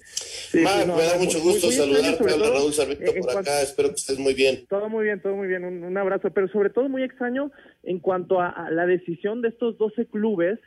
[0.52, 4.66] me da mucho gusto saludarte, Raúl Sarmiento por acá, espero que estés muy bien.
[4.68, 8.40] Todo muy bien, todo muy bien, un, abrazo, pero sobre todo muy extraño en cuanto
[8.40, 10.58] a, la decisión de estos 12 clubes,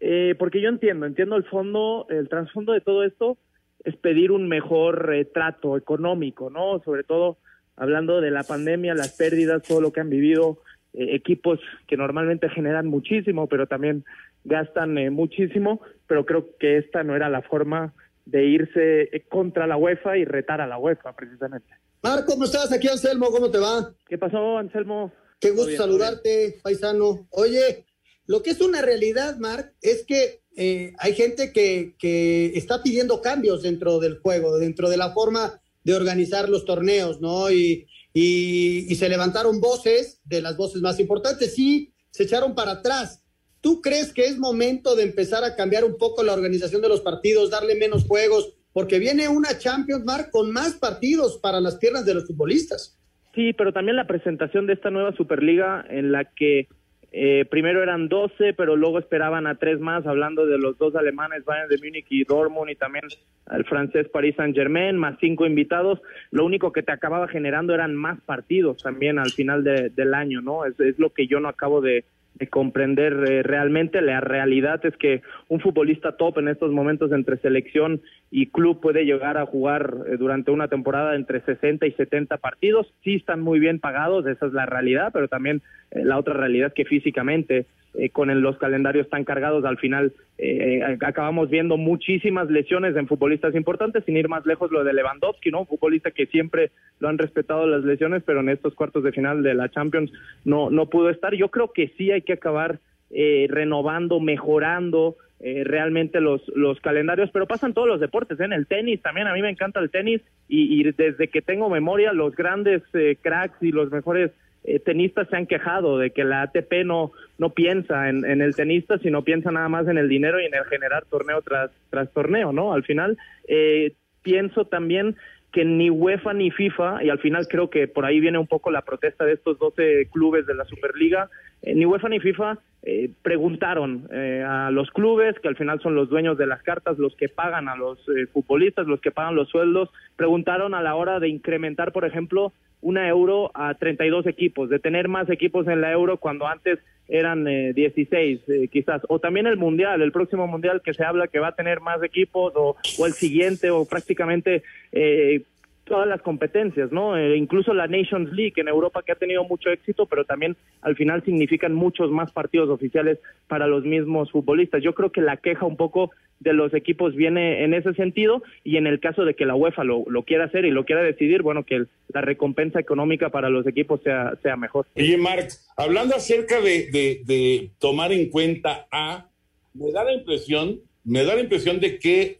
[0.00, 3.38] eh, porque yo entiendo, entiendo el fondo, el trasfondo de todo esto
[3.84, 6.80] es pedir un mejor eh, trato económico, ¿no?
[6.84, 7.38] Sobre todo
[7.76, 10.58] hablando de la pandemia, las pérdidas, todo lo que han vivido
[10.92, 14.04] eh, equipos que normalmente generan muchísimo, pero también
[14.44, 17.94] gastan eh, muchísimo, pero creo que esta no era la forma
[18.26, 21.68] de irse eh, contra la UEFA y retar a la UEFA, precisamente.
[22.02, 22.72] Marco, ¿cómo estás?
[22.72, 23.92] Aquí Anselmo, ¿cómo te va?
[24.08, 25.12] ¿Qué pasó, Anselmo?
[25.38, 27.26] Qué gusto saludarte, paisano.
[27.30, 27.86] Oye,
[28.26, 33.20] lo que es una realidad, Marc, es que eh, hay gente que, que está pidiendo
[33.20, 37.50] cambios dentro del juego, dentro de la forma de organizar los torneos, ¿no?
[37.50, 42.72] Y, y, y se levantaron voces, de las voces más importantes, sí, se echaron para
[42.72, 43.22] atrás
[43.60, 47.02] ¿Tú crees que es momento de empezar a cambiar un poco la organización de los
[47.02, 48.54] partidos, darle menos juegos?
[48.72, 52.98] Porque viene una Champions, Mark, con más partidos para las piernas de los futbolistas.
[53.34, 56.68] Sí, pero también la presentación de esta nueva Superliga en la que
[57.12, 61.44] eh, primero eran 12, pero luego esperaban a tres más, hablando de los dos alemanes,
[61.44, 63.04] Bayern de Múnich y Dortmund, y también
[63.50, 66.00] el francés Paris Saint-Germain, más cinco invitados.
[66.30, 70.64] Lo único que te acababa generando eran más partidos también al final del año, ¿no?
[70.64, 74.00] es lo que yo no acabo de, de comprender eh, realmente.
[74.00, 79.04] La realidad es que un futbolista top en estos momentos entre selección y club puede
[79.04, 82.92] llegar a jugar eh, durante una temporada entre 60 y 70 partidos.
[83.04, 86.72] Sí están muy bien pagados, esa es la realidad, pero también eh, la otra realidad
[86.72, 92.96] que físicamente eh, con los calendarios tan cargados, al final eh, acabamos viendo muchísimas lesiones
[92.96, 95.60] en futbolistas importantes, sin ir más lejos lo de Lewandowski, ¿no?
[95.60, 99.42] Un futbolista que siempre lo han respetado las lesiones, pero en estos cuartos de final
[99.42, 100.12] de la Champions
[100.44, 101.34] no, no pudo estar.
[101.34, 102.78] Yo creo que sí hay que acabar
[103.10, 109.00] eh, renovando, mejorando realmente los, los calendarios, pero pasan todos los deportes, en el tenis
[109.00, 112.82] también, a mí me encanta el tenis y, y desde que tengo memoria, los grandes
[113.22, 114.32] cracks y los mejores
[114.64, 118.98] eh, tenistas se han quejado de que la ATP no, no piensa en, el tenista,
[118.98, 122.52] sino piensa nada más en el dinero y en el generar torneo tras, tras torneo,
[122.52, 122.72] ¿no?
[122.72, 123.16] Al final,
[123.48, 125.16] eh, pienso también
[125.52, 128.70] que ni UEFA ni FIFA, y al final creo que por ahí viene un poco
[128.70, 131.28] la protesta de estos 12 clubes de la Superliga,
[131.62, 136.08] eh, ni UEFA ni FIFA eh, preguntaron a los clubes, que al final son los
[136.08, 137.98] dueños de las cartas, los que pagan a los
[138.32, 143.08] futbolistas, los que pagan los sueldos, preguntaron a la hora de incrementar, por ejemplo, una
[143.08, 147.72] euro a 32 equipos, de tener más equipos en la euro cuando antes eran eh,
[147.74, 151.48] 16 eh, quizás, o también el mundial, el próximo mundial que se habla que va
[151.48, 154.62] a tener más equipos o, o el siguiente o prácticamente
[154.92, 155.42] eh,
[155.90, 157.18] todas las competencias, ¿no?
[157.18, 160.94] Eh, incluso la Nations League en Europa que ha tenido mucho éxito, pero también al
[160.94, 164.84] final significan muchos más partidos oficiales para los mismos futbolistas.
[164.84, 168.76] Yo creo que la queja un poco de los equipos viene en ese sentido y
[168.76, 171.64] en el caso de que la UEFA lo, quiera hacer y lo quiera decidir, bueno,
[171.64, 174.86] que la recompensa económica para los equipos sea, mejor.
[174.94, 179.26] Oye, Marc, hablando acerca de, tomar en cuenta a,
[179.74, 182.38] me da la impresión, me da la impresión de que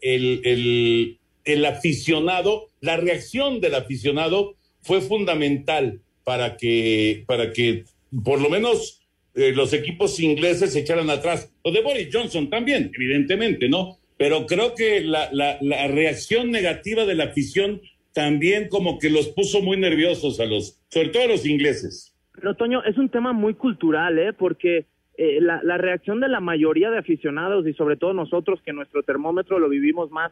[1.43, 7.85] el aficionado, la reacción del aficionado fue fundamental para que, para que
[8.23, 9.01] por lo menos
[9.35, 11.53] eh, los equipos ingleses se echaran atrás.
[11.63, 13.97] Lo de Boris Johnson también, evidentemente, ¿no?
[14.17, 17.81] Pero creo que la, la, la reacción negativa de la afición
[18.13, 22.13] también como que los puso muy nerviosos a los, sobre todo a los ingleses.
[22.33, 24.33] Pero Toño, es un tema muy cultural, ¿eh?
[24.33, 24.85] Porque
[25.17, 29.03] eh, la, la reacción de la mayoría de aficionados y sobre todo nosotros que nuestro
[29.03, 30.31] termómetro lo vivimos más,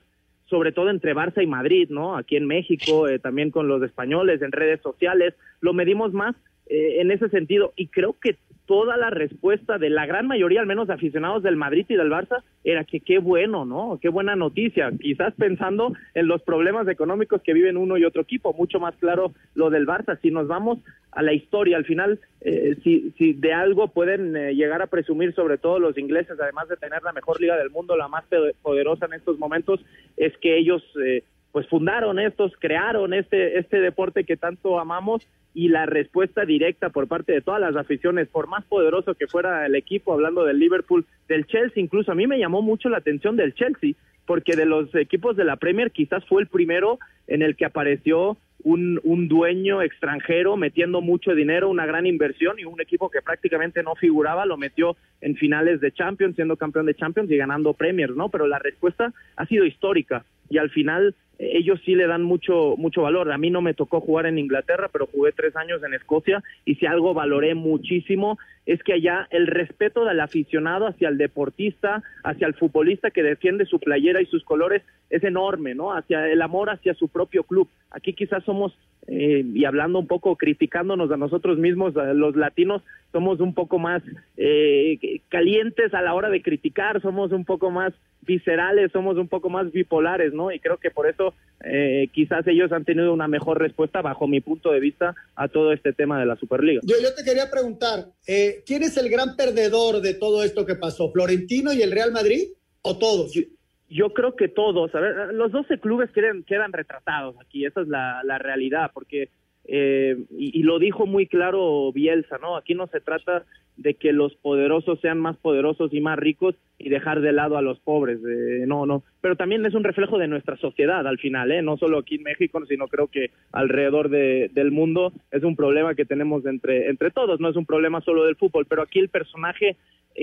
[0.49, 2.17] sobre todo entre Barça y Madrid, ¿no?
[2.17, 6.35] Aquí en México, eh, también con los españoles, en redes sociales, lo medimos más
[6.67, 8.37] eh, en ese sentido y creo que
[8.69, 12.43] toda la respuesta de la gran mayoría, al menos aficionados del Madrid y del Barça,
[12.63, 13.97] era que qué bueno, ¿no?
[13.99, 14.91] Qué buena noticia.
[15.01, 19.33] Quizás pensando en los problemas económicos que viven uno y otro equipo, mucho más claro
[19.55, 20.19] lo del Barça.
[20.21, 20.77] Si nos vamos
[21.11, 25.33] a la historia, al final, eh, si, si de algo pueden eh, llegar a presumir,
[25.33, 28.25] sobre todo los ingleses, además de tener la mejor liga del mundo, la más
[28.61, 29.83] poderosa en estos momentos,
[30.15, 35.69] es que ellos eh, pues fundaron estos, crearon este, este deporte que tanto amamos y
[35.69, 39.75] la respuesta directa por parte de todas las aficiones, por más poderoso que fuera el
[39.75, 43.55] equipo, hablando del Liverpool, del Chelsea, incluso a mí me llamó mucho la atención del
[43.55, 43.93] Chelsea,
[44.25, 48.37] porque de los equipos de la Premier quizás fue el primero en el que apareció
[48.61, 53.81] un, un dueño extranjero metiendo mucho dinero, una gran inversión y un equipo que prácticamente
[53.81, 58.15] no figuraba, lo metió en finales de Champions, siendo campeón de Champions y ganando Premiers,
[58.15, 58.29] ¿no?
[58.29, 62.75] Pero la respuesta ha sido histórica y al final eh, ellos sí le dan mucho
[62.77, 63.31] mucho valor.
[63.31, 66.75] A mí no me tocó jugar en Inglaterra, pero jugué tres años en Escocia y
[66.75, 72.45] si algo valoré muchísimo es que allá el respeto del aficionado hacia el deportista, hacia
[72.45, 75.91] el futbolista que defiende su playera y sus colores es enorme, ¿no?
[75.91, 77.67] Hacia el amor hacia su propio club.
[77.91, 82.83] Aquí quizás somos eh, y hablando un poco, criticándonos a nosotros mismos, a los latinos,
[83.11, 84.01] somos un poco más
[84.37, 89.49] eh, calientes a la hora de criticar, somos un poco más viscerales, somos un poco
[89.49, 90.51] más bipolares, ¿no?
[90.51, 94.41] Y creo que por eso eh, quizás ellos han tenido una mejor respuesta, bajo mi
[94.41, 96.81] punto de vista, a todo este tema de la Superliga.
[96.83, 100.75] Yo, yo te quería preguntar, eh, ¿quién es el gran perdedor de todo esto que
[100.75, 101.11] pasó?
[101.11, 102.49] ¿Florentino y el Real Madrid
[102.81, 103.33] o todos?
[103.33, 103.41] Yo,
[103.89, 107.87] yo creo que todos, a ver, los 12 clubes quedan, quedan retratados aquí, esa es
[107.87, 109.29] la, la realidad, porque,
[109.71, 112.57] eh, y, lo dijo muy claro Bielsa, ¿no?
[112.57, 113.45] Aquí no se trata
[113.77, 117.61] de que los poderosos sean más poderosos y más ricos y dejar de lado a
[117.61, 121.51] los pobres, eh, no, no, pero también es un reflejo de nuestra sociedad al final,
[121.51, 121.61] ¿eh?
[121.61, 125.95] No solo aquí en México, sino creo que alrededor de, del mundo es un problema
[125.95, 129.09] que tenemos entre, entre todos, no es un problema solo del fútbol, pero aquí el
[129.09, 129.77] personaje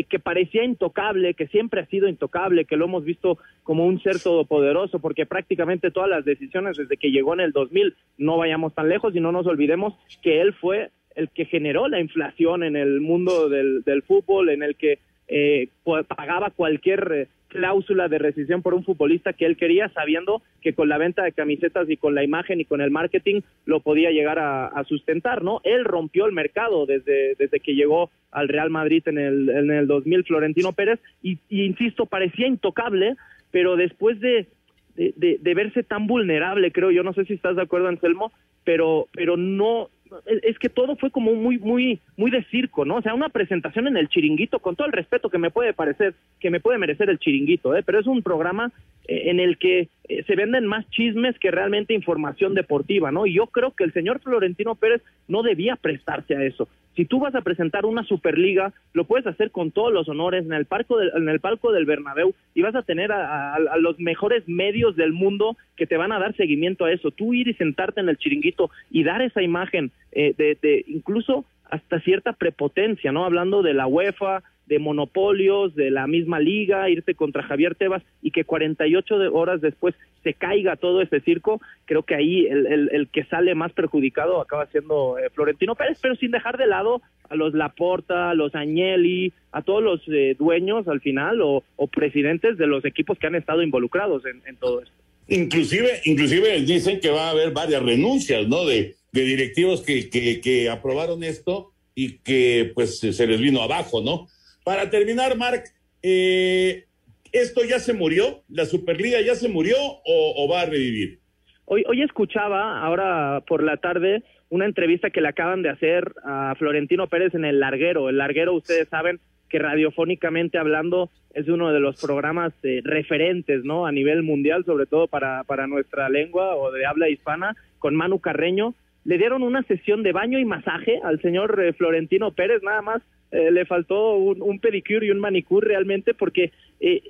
[0.08, 4.20] que parecía intocable, que siempre ha sido intocable, que lo hemos visto como un ser
[4.20, 8.88] todopoderoso, porque prácticamente todas las decisiones desde que llegó en el 2000, no vayamos tan
[8.88, 13.00] lejos y no nos olvidemos que él fue el que generó la inflación en el
[13.00, 15.68] mundo del, del fútbol, en el que eh,
[16.08, 20.88] pagaba cualquier eh, cláusula de rescisión por un futbolista que él quería, sabiendo que con
[20.88, 24.38] la venta de camisetas y con la imagen y con el marketing lo podía llegar
[24.38, 25.60] a, sustentar, ¿no?
[25.64, 29.86] Él rompió el mercado desde, desde que llegó al Real Madrid en el, en el
[29.86, 33.16] 2000, Florentino Pérez, y, insisto, parecía intocable,
[33.50, 34.46] pero después de,
[34.94, 38.32] de, de, de, verse tan vulnerable, creo yo, no sé si estás de acuerdo, Anselmo,
[38.64, 39.88] pero, pero no,
[40.26, 42.96] es que todo fue como muy, muy, muy de circo, ¿no?
[42.96, 46.14] O sea, una presentación en el chiringuito, con todo el respeto que me puede parecer,
[46.40, 47.82] que me puede merecer el chiringuito, ¿eh?
[47.84, 48.72] Pero es un programa
[49.08, 53.26] eh, en el que eh, se venden más chismes que realmente información deportiva, ¿no?
[53.26, 56.68] Y yo creo que el señor Florentino Pérez no debía prestarse a eso.
[56.96, 60.54] Si tú vas a presentar una Superliga, lo puedes hacer con todos los honores en
[60.54, 64.48] el palco del, en el palco del Bernabéu y vas a tener a, los mejores
[64.48, 67.10] medios del mundo que te van a dar seguimiento a eso.
[67.10, 71.44] Tú ir y sentarte en el chiringuito y dar esa imagen eh, de, de incluso
[71.70, 73.24] hasta cierta prepotencia, ¿no?
[73.24, 78.32] Hablando de la UEFA, de monopolios, de la misma liga, irte contra Javier Tebas y
[78.32, 82.90] que 48 de horas después se caiga todo este circo, creo que ahí el, el,
[82.92, 87.00] el que sale más perjudicado acaba siendo eh, Florentino Pérez, pero sin dejar de lado
[87.28, 91.86] a los Laporta, a los Agnelli, a todos los eh, dueños al final o, o,
[91.86, 94.94] presidentes de los equipos que han estado involucrados en, en todo esto.
[95.28, 98.64] Inclusive, inclusive dicen que va a haber varias renuncias, ¿no?
[98.64, 104.02] De, de directivos que, que, que aprobaron esto y que pues se les vino abajo,
[104.02, 104.28] ¿no?
[104.66, 105.64] Para terminar, Marc,
[106.02, 106.86] eh,
[107.30, 108.42] ¿esto ya se murió?
[108.48, 111.20] ¿La Superliga ya se murió o, va a revivir?
[111.66, 116.52] Hoy, hoy escuchaba, ahora por la tarde, una entrevista que le acaban de hacer a
[116.58, 118.08] Florentino Pérez en El Larguero.
[118.08, 123.86] El Larguero, ustedes saben que radiofónicamente hablando es uno de los programas eh, referentes, ¿no?
[123.86, 128.18] A nivel mundial, sobre todo para, para nuestra lengua o de habla hispana, con Manu
[128.18, 128.74] Carreño.
[129.06, 133.02] Le dieron una sesión de baño y masaje al señor eh, Florentino Pérez, nada más
[133.30, 136.50] eh, le faltó un, pedicure y un manicure realmente porque
[136.80, 137.02] eh,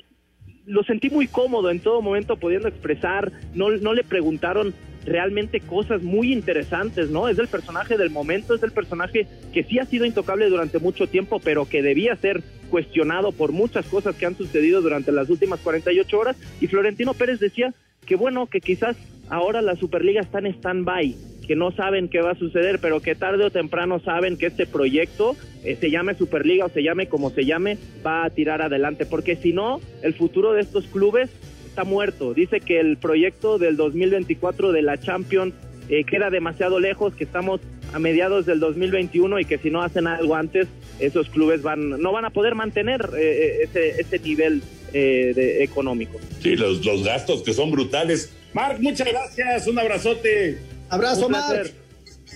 [0.66, 4.74] lo sentí muy cómodo en todo momento pudiendo expresar, no, no le preguntaron
[5.06, 7.28] realmente cosas muy interesantes, ¿no?
[7.28, 11.06] Es el personaje del momento, es el personaje que sí ha sido intocable durante mucho
[11.06, 15.60] tiempo, pero que debía ser cuestionado por muchas cosas que han sucedido durante las últimas
[15.60, 16.36] 48 horas.
[16.60, 17.72] Y Florentino Pérez decía
[18.04, 18.98] que bueno, que quizás
[19.30, 21.14] ahora la Superliga está en stand-by,
[21.46, 24.66] que no saben qué va a suceder, pero que tarde o temprano saben que este
[24.66, 29.06] proyecto, eh, se llame Superliga o se llame como se llame, va a tirar adelante,
[29.06, 31.30] porque si no, el futuro de estos clubes
[31.66, 32.34] está muerto.
[32.34, 35.54] Dice que el proyecto del 2024 de la Champions
[35.88, 37.60] eh, queda demasiado lejos, que estamos
[37.92, 40.66] a mediados del 2021 y que si no hacen algo antes,
[40.98, 46.18] esos clubes van no van a poder mantener eh, ese, ese nivel eh, de, económico.
[46.40, 48.34] Sí, los, los gastos que son brutales.
[48.54, 50.58] Marc, muchas gracias, un abrazote.
[50.88, 51.72] Abrazo, Un Marc.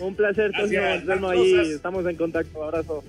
[0.00, 2.62] Un placer, Toño, Anselmo, ahí estamos en contacto.
[2.62, 3.04] Abrazo.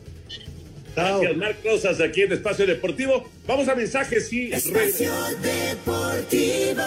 [0.95, 3.29] Gracias, Marc Rosas, aquí en Espacio Deportivo.
[3.47, 5.11] Vamos a mensajes y Espacio
[5.41, 6.81] Deportivo.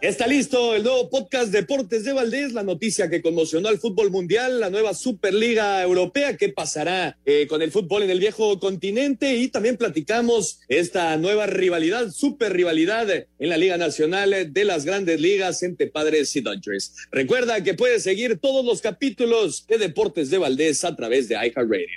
[0.00, 4.60] Está listo el nuevo podcast Deportes de Valdés, la noticia que conmocionó al fútbol mundial,
[4.60, 9.48] la nueva Superliga Europea, qué pasará eh, con el fútbol en el viejo continente y
[9.48, 15.64] también platicamos esta nueva rivalidad, super rivalidad en la Liga Nacional de las Grandes Ligas
[15.64, 16.94] entre Padres y Dodgers.
[17.10, 21.88] Recuerda que puedes seguir todos los capítulos de Deportes de Valdés a través de iHeartRadio.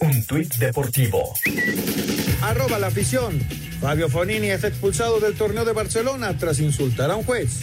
[0.00, 1.32] Un tuit deportivo.
[2.42, 3.38] Arroba la afición.
[3.80, 7.60] Fabio Fonini es expulsado del torneo de Barcelona tras insultar a un juez.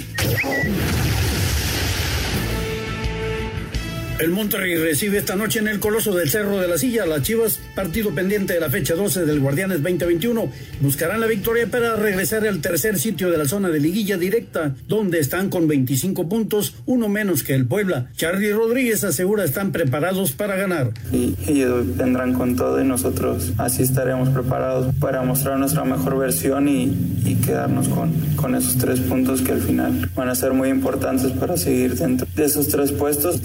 [4.20, 7.24] El Monterrey recibe esta noche en el Coloso del Cerro de la Silla a las
[7.24, 10.50] Chivas, partido pendiente de la fecha 12 del Guardianes 2021.
[10.82, 15.20] Buscarán la victoria para regresar al tercer sitio de la zona de liguilla directa, donde
[15.20, 18.12] están con 25 puntos, uno menos que el Puebla.
[18.16, 20.92] Charlie Rodríguez asegura están preparados para ganar.
[21.12, 26.68] y, ellos vendrán con todo y nosotros así estaremos preparados para mostrar nuestra mejor versión
[26.68, 31.32] y, quedarnos con, con esos tres puntos que al final van a ser muy importantes
[31.32, 33.42] para seguir dentro de esos tres puestos.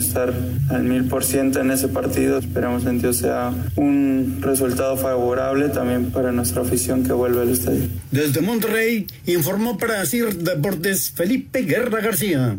[0.00, 0.32] Estar
[0.70, 2.38] al mil por ciento en ese partido.
[2.38, 7.88] Esperemos en Dios sea un resultado favorable también para nuestra afición que vuelve al estadio.
[8.10, 12.56] Desde Monterrey informó para CIR Deportes Felipe Guerra García.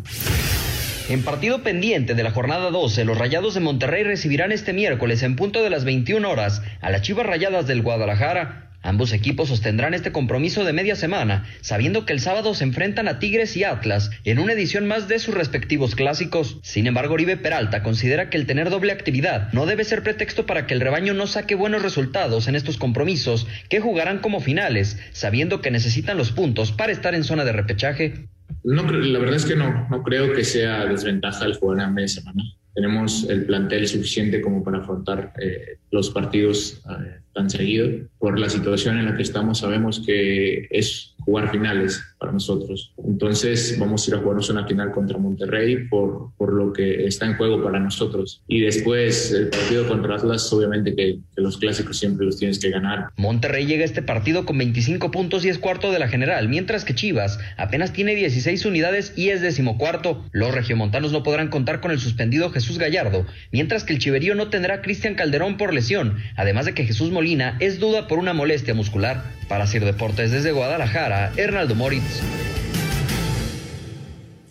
[1.09, 5.35] En partido pendiente de la jornada 12, los Rayados de Monterrey recibirán este miércoles en
[5.35, 8.70] punto de las 21 horas a las Chivas Rayadas del Guadalajara.
[8.83, 13.19] Ambos equipos sostendrán este compromiso de media semana, sabiendo que el sábado se enfrentan a
[13.19, 16.59] Tigres y Atlas en una edición más de sus respectivos clásicos.
[16.63, 20.65] Sin embargo, Oribe Peralta considera que el tener doble actividad no debe ser pretexto para
[20.65, 25.61] que el rebaño no saque buenos resultados en estos compromisos que jugarán como finales, sabiendo
[25.61, 28.25] que necesitan los puntos para estar en zona de repechaje.
[28.63, 32.07] No, la verdad es que no, no creo que sea desventaja el jugar a media
[32.07, 32.43] semana.
[32.73, 37.89] Tenemos el plantel suficiente como para afrontar eh, los partidos eh, tan seguido.
[38.17, 42.93] Por la situación en la que estamos, sabemos que es jugar finales para nosotros.
[43.03, 47.25] Entonces vamos a ir a jugarnos una final contra Monterrey por, por lo que está
[47.25, 48.43] en juego para nosotros.
[48.47, 52.69] Y después el partido contra Atlas, obviamente que, que los clásicos siempre los tienes que
[52.69, 53.07] ganar.
[53.17, 56.85] Monterrey llega a este partido con 25 puntos y es cuarto de la general, mientras
[56.85, 60.23] que Chivas apenas tiene 16 unidades y es decimocuarto.
[60.31, 64.49] Los regiomontanos no podrán contar con el suspendido Jesús Gallardo, mientras que el Chiverío no
[64.49, 68.33] tendrá a Cristian Calderón por lesión, además de que Jesús Molina es duda por una
[68.33, 69.23] molestia muscular.
[69.47, 72.10] Para Sir Deportes desde Guadalajara, Hernaldo Moritz.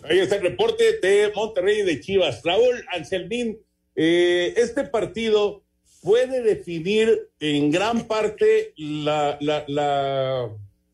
[0.03, 2.41] Ahí está el reporte de Monterrey de Chivas.
[2.43, 3.59] Raúl Anselmín,
[3.95, 5.63] eh, este partido
[6.01, 9.37] puede definir en gran parte la,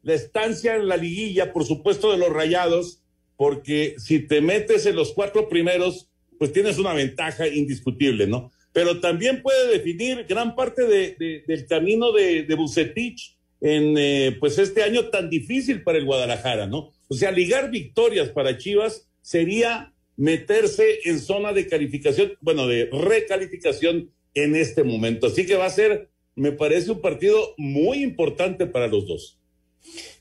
[0.04, 3.02] estancia en la liguilla, por supuesto, de los rayados,
[3.38, 8.52] porque si te metes en los cuatro primeros, pues tienes una ventaja indiscutible, ¿no?
[8.74, 14.38] Pero también puede definir gran parte de, de- del camino de, de Bucetich en eh,
[14.40, 16.94] pues este año tan difícil para el Guadalajara, ¿no?
[17.08, 24.12] O sea, ligar victorias para Chivas sería meterse en zona de calificación, bueno, de recalificación
[24.34, 25.28] en este momento.
[25.28, 29.38] Así que va a ser, me parece, un partido muy importante para los dos.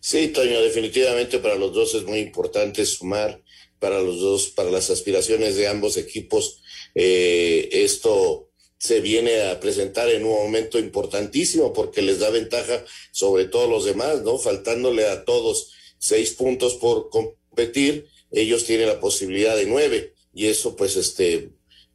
[0.01, 3.43] Sí, Toño, definitivamente para los dos es muy importante sumar
[3.79, 6.63] para los dos, para las aspiraciones de ambos equipos.
[6.95, 8.46] Eh, esto
[8.79, 13.85] se viene a presentar en un momento importantísimo porque les da ventaja sobre todos los
[13.85, 14.39] demás, ¿no?
[14.39, 20.77] Faltándole a todos seis puntos por competir, ellos tienen la posibilidad de nueve y eso
[20.77, 21.51] pues este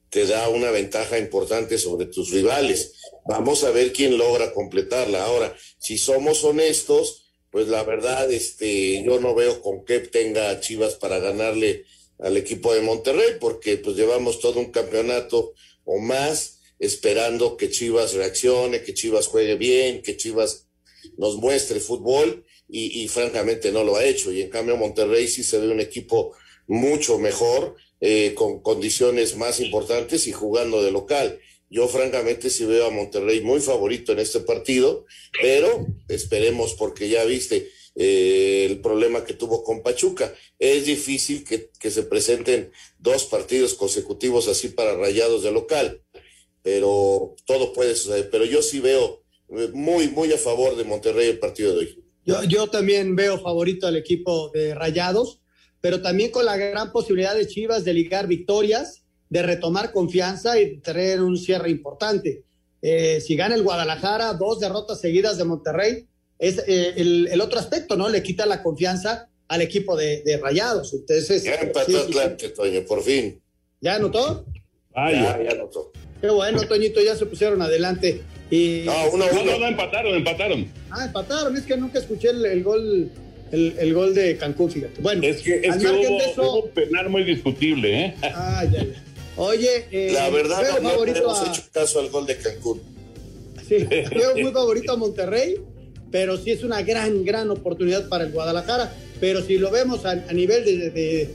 [0.09, 2.95] te da una ventaja importante sobre tus rivales.
[3.25, 5.23] Vamos a ver quién logra completarla.
[5.23, 10.95] Ahora, si somos honestos, pues la verdad, este, yo no veo con qué tenga Chivas
[10.95, 11.85] para ganarle
[12.19, 15.53] al equipo de Monterrey, porque pues llevamos todo un campeonato
[15.85, 20.67] o más esperando que Chivas reaccione, que Chivas juegue bien, que Chivas
[21.15, 24.31] nos muestre fútbol y, francamente no lo ha hecho.
[24.31, 26.35] Y en cambio Monterrey sí se ve un equipo
[26.67, 31.39] mucho mejor, eh, con condiciones más importantes y jugando de local.
[31.69, 35.05] Yo francamente sí veo a Monterrey muy favorito en este partido,
[35.39, 40.33] pero esperemos porque ya viste eh, el problema que tuvo con Pachuca.
[40.57, 46.01] Es difícil que, que se presenten dos partidos consecutivos así para rayados de local
[46.63, 48.29] pero todo puede suceder.
[48.31, 52.03] Pero yo sí veo eh, muy, muy a favor de Monterrey el partido de hoy.
[52.25, 55.41] Yo, yo también veo favorito al equipo de Rayados,
[55.81, 60.77] pero también con la gran posibilidad de Chivas de ligar victorias, de retomar confianza y
[60.77, 62.43] tener un cierre importante.
[62.81, 66.07] Eh, si gana el Guadalajara, dos derrotas seguidas de Monterrey,
[66.37, 68.09] es eh, el, el, otro aspecto, ¿no?
[68.09, 70.93] Le quita la confianza al equipo de, de Rayados.
[70.93, 73.41] Entonces, ya empató Atlante, Toño, por fin.
[73.79, 74.45] ¿Ya anotó?
[74.93, 75.91] Ah, ya, ya anotó.
[76.21, 78.21] Qué bueno, Toñito, ya se pusieron adelante.
[78.51, 78.83] Y...
[78.85, 79.43] No, uno, uno.
[79.43, 80.67] No, no, empataron, empataron.
[80.91, 83.09] Ah, empataron, es que nunca escuché el, el gol.
[83.51, 85.01] El, el, gol de Cancún, fíjate.
[85.01, 86.41] Bueno, es que, es que hubo, eso...
[86.41, 88.15] hubo, un penal muy discutible, ¿eh?
[88.21, 89.03] Ah, ya, ya.
[89.35, 91.51] Oye, eh, la verdad no, no hemos a...
[91.51, 92.81] hecho caso al gol de Cancún.
[93.67, 95.55] Sí, veo muy favorito a Monterrey,
[96.11, 98.93] pero sí es una gran, gran oportunidad para el Guadalajara.
[99.19, 101.29] Pero si lo vemos a, a nivel de, de, de,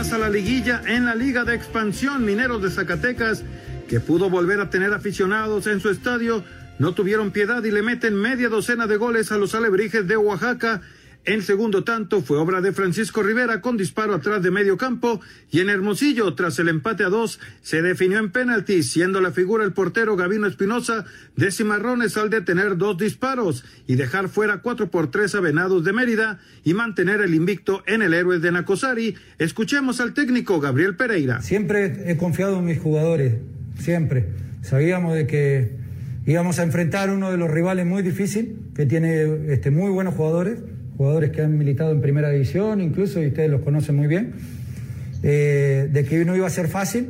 [0.00, 3.44] A la liguilla en la Liga de Expansión Mineros de Zacatecas,
[3.86, 6.42] que pudo volver a tener aficionados en su estadio,
[6.78, 10.80] no tuvieron piedad y le meten media docena de goles a los alebrijes de Oaxaca.
[11.30, 15.60] El segundo tanto fue obra de Francisco Rivera con disparo atrás de medio campo y
[15.60, 19.72] en Hermosillo, tras el empate a dos, se definió en penalti, siendo la figura el
[19.72, 21.04] portero Gavino Espinosa
[21.36, 26.40] de Cimarrones al detener dos disparos y dejar fuera cuatro por tres a de Mérida
[26.64, 29.14] y mantener el invicto en el héroe de Nacosari.
[29.38, 31.42] Escuchemos al técnico Gabriel Pereira.
[31.42, 33.34] Siempre he confiado en mis jugadores,
[33.78, 34.30] siempre.
[34.62, 35.76] Sabíamos de que
[36.26, 40.58] íbamos a enfrentar uno de los rivales muy difícil, que tiene este, muy buenos jugadores
[41.00, 44.34] jugadores que han militado en primera división, incluso, y ustedes los conocen muy bien,
[45.22, 47.08] eh, de que no iba a ser fácil,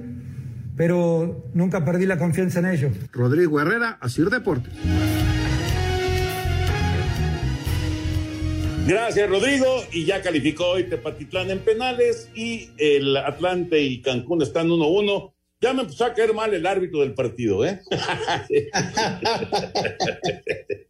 [0.76, 2.92] pero nunca perdí la confianza en ellos.
[3.10, 4.72] Rodrigo Herrera, Asir Deportes.
[8.86, 9.66] Gracias, Rodrigo.
[9.90, 15.32] Y ya calificó hoy Tepatitlán en penales y el Atlante y Cancún están 1-1.
[15.60, 17.80] Ya me empezó a caer mal el árbitro del partido, ¿eh?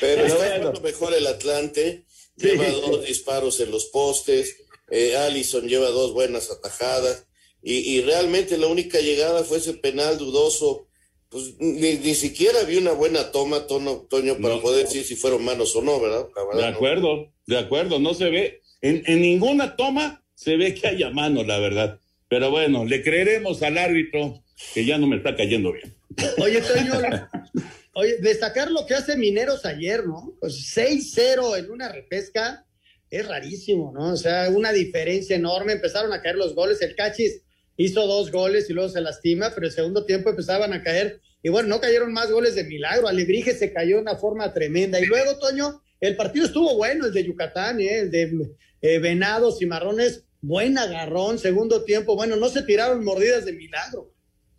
[0.00, 0.72] Pero está bueno.
[0.82, 2.04] mejor el Atlante,
[2.36, 4.56] lleva dos disparos en los postes,
[4.90, 7.26] eh, Allison lleva dos buenas atajadas,
[7.64, 10.88] y, y, realmente la única llegada fue ese penal dudoso.
[11.28, 15.14] Pues ni, ni siquiera vi una buena toma, Tono, Toño, para no, poder decir si
[15.14, 16.26] fueron manos o no, ¿verdad?
[16.34, 17.32] verdad de acuerdo, no.
[17.46, 21.58] de acuerdo, no se ve, en, en ninguna toma se ve que haya mano, la
[21.60, 22.00] verdad.
[22.28, 24.42] Pero bueno, le creeremos al árbitro
[24.74, 25.94] que ya no me está cayendo bien.
[26.38, 26.94] Oye, Toño,
[27.94, 30.34] Oye, destacar lo que hace Mineros ayer, ¿no?
[30.40, 32.66] Pues 6-0 en una repesca
[33.10, 34.14] es rarísimo, ¿no?
[34.14, 35.74] O sea, una diferencia enorme.
[35.74, 36.80] Empezaron a caer los goles.
[36.80, 37.42] El Cachis
[37.76, 41.20] hizo dos goles y luego se lastima, pero el segundo tiempo empezaban a caer.
[41.42, 43.08] Y bueno, no cayeron más goles de milagro.
[43.08, 44.98] Alebrije se cayó de una forma tremenda.
[44.98, 47.98] Y luego, Toño, el partido estuvo bueno, el de Yucatán, ¿eh?
[47.98, 50.24] el de eh, Venados y Marrones.
[50.40, 52.16] Buen agarrón, segundo tiempo.
[52.16, 54.11] Bueno, no se tiraron mordidas de milagro.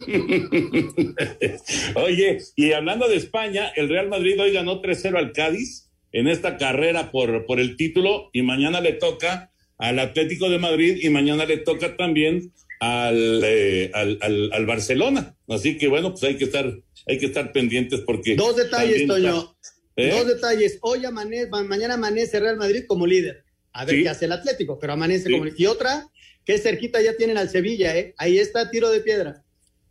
[1.95, 6.57] Oye, y hablando de España, el Real Madrid hoy ganó 3-0 al Cádiz en esta
[6.57, 11.45] carrera por, por el título y mañana le toca al Atlético de Madrid y mañana
[11.45, 14.19] le toca también al, eh, al,
[14.51, 15.35] al, Barcelona.
[15.47, 16.71] Así que bueno, pues hay que estar,
[17.07, 18.35] hay que estar pendientes porque...
[18.35, 19.55] Dos detalles, Toño.
[19.95, 20.11] ¿Eh?
[20.11, 20.79] Dos detalles.
[20.81, 23.43] Hoy amanece, mañana amanece Real Madrid como líder.
[23.71, 25.59] A ver qué hace el Atlético, pero amanece como líder.
[25.59, 26.07] Y otra,
[26.45, 28.13] que cerquita ya tienen al Sevilla, ¿eh?
[28.17, 29.42] Ahí está tiro de piedra.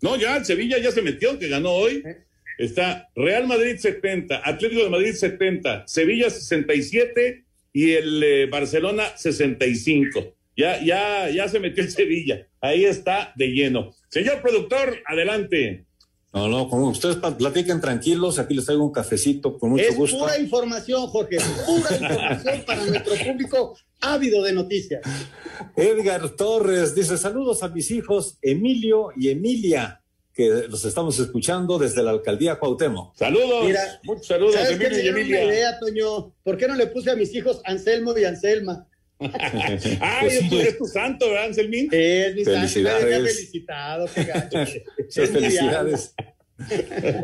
[0.03, 2.03] No, ya el Sevilla ya se metió, que ganó hoy.
[2.05, 2.25] ¿Eh?
[2.59, 10.35] Está Real Madrid 70, Atlético de Madrid 70, Sevilla 67 y el eh, Barcelona 65.
[10.57, 12.47] Ya, ya, ya se metió el Sevilla.
[12.61, 13.95] Ahí está de lleno.
[14.09, 15.87] Señor productor, adelante.
[16.33, 20.19] No, no, como ustedes platiquen tranquilos, aquí les traigo un cafecito con mucho es gusto.
[20.19, 21.37] Pura información, Jorge,
[21.67, 25.03] pura información para nuestro público ávido de noticias.
[25.77, 30.03] Edgar Torres dice: Saludos a mis hijos Emilio y Emilia,
[30.35, 33.17] que los estamos escuchando desde la alcaldía Cuauhtémoc.
[33.17, 35.45] Saludos, Mira, muchos saludos, Emilio y Emilia.
[35.45, 36.35] Una idea, Toño.
[36.43, 38.87] ¿Por qué no le puse a mis hijos Anselmo y Anselma?
[40.01, 41.89] Ay, pues, es, es, tu santo, ¿verdad, Anselmín?
[41.93, 43.03] Es mi Felicidades.
[43.03, 44.07] santo, felicitado,
[45.11, 46.15] Felicidades.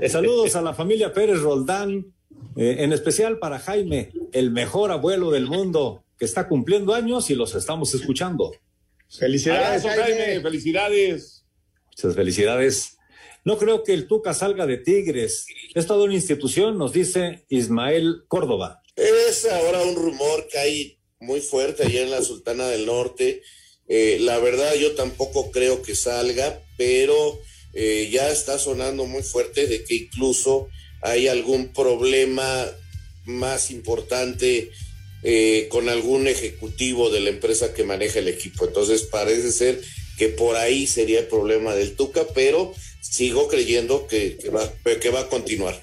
[0.08, 2.06] Saludos a la familia Pérez Roldán,
[2.56, 7.34] eh, en especial para Jaime, el mejor abuelo del mundo, que está cumpliendo años y
[7.34, 8.52] los estamos escuchando.
[9.08, 10.40] Felicidades, Abrazo, Jaime.
[10.40, 11.44] Felicidades.
[11.90, 12.98] Muchas felicidades.
[13.44, 15.46] No creo que el Tuca salga de Tigres.
[15.74, 18.82] Es toda una institución, nos dice Ismael Córdoba.
[18.96, 23.42] Es ahora un rumor que hay muy fuerte allá en la Sultana del Norte.
[23.86, 27.40] Eh, la verdad yo tampoco creo que salga, pero
[27.72, 30.68] eh, ya está sonando muy fuerte de que incluso
[31.00, 32.66] hay algún problema
[33.24, 34.70] más importante
[35.22, 38.66] eh, con algún ejecutivo de la empresa que maneja el equipo.
[38.66, 39.80] Entonces parece ser
[40.16, 45.10] que por ahí sería el problema del Tuca, pero sigo creyendo que, que, va, que
[45.10, 45.80] va a continuar.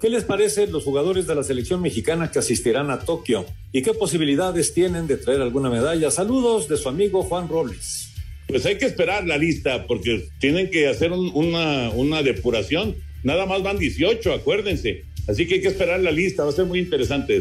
[0.00, 3.46] ¿Qué les parece los jugadores de la selección mexicana que asistirán a Tokio?
[3.70, 6.10] ¿Y qué posibilidades tienen de traer alguna medalla?
[6.10, 8.08] Saludos de su amigo Juan Robles.
[8.48, 12.96] Pues hay que esperar la lista porque tienen que hacer un, una, una depuración.
[13.22, 15.04] Nada más van 18, acuérdense.
[15.28, 17.40] Así que hay que esperar la lista, va a ser muy interesante.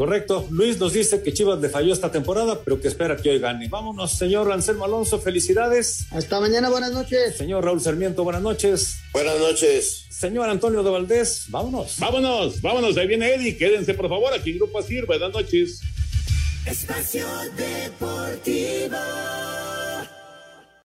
[0.00, 0.48] Correcto.
[0.50, 3.68] Luis nos dice que Chivas le falló esta temporada, pero que espera que hoy gane.
[3.68, 6.06] Vámonos, señor Anselmo Alonso, felicidades.
[6.10, 7.36] Hasta mañana, buenas noches.
[7.36, 8.96] Señor Raúl Sarmiento, buenas noches.
[9.12, 10.06] Buenas noches.
[10.08, 11.98] Señor Antonio de Valdés, vámonos.
[11.98, 13.58] Vámonos, vámonos, ahí viene Eddie.
[13.58, 15.04] Quédense, por favor, aquí en Grupo Asir.
[15.04, 15.82] Buenas noches.
[16.64, 17.26] Espacio
[17.58, 18.96] Deportivo.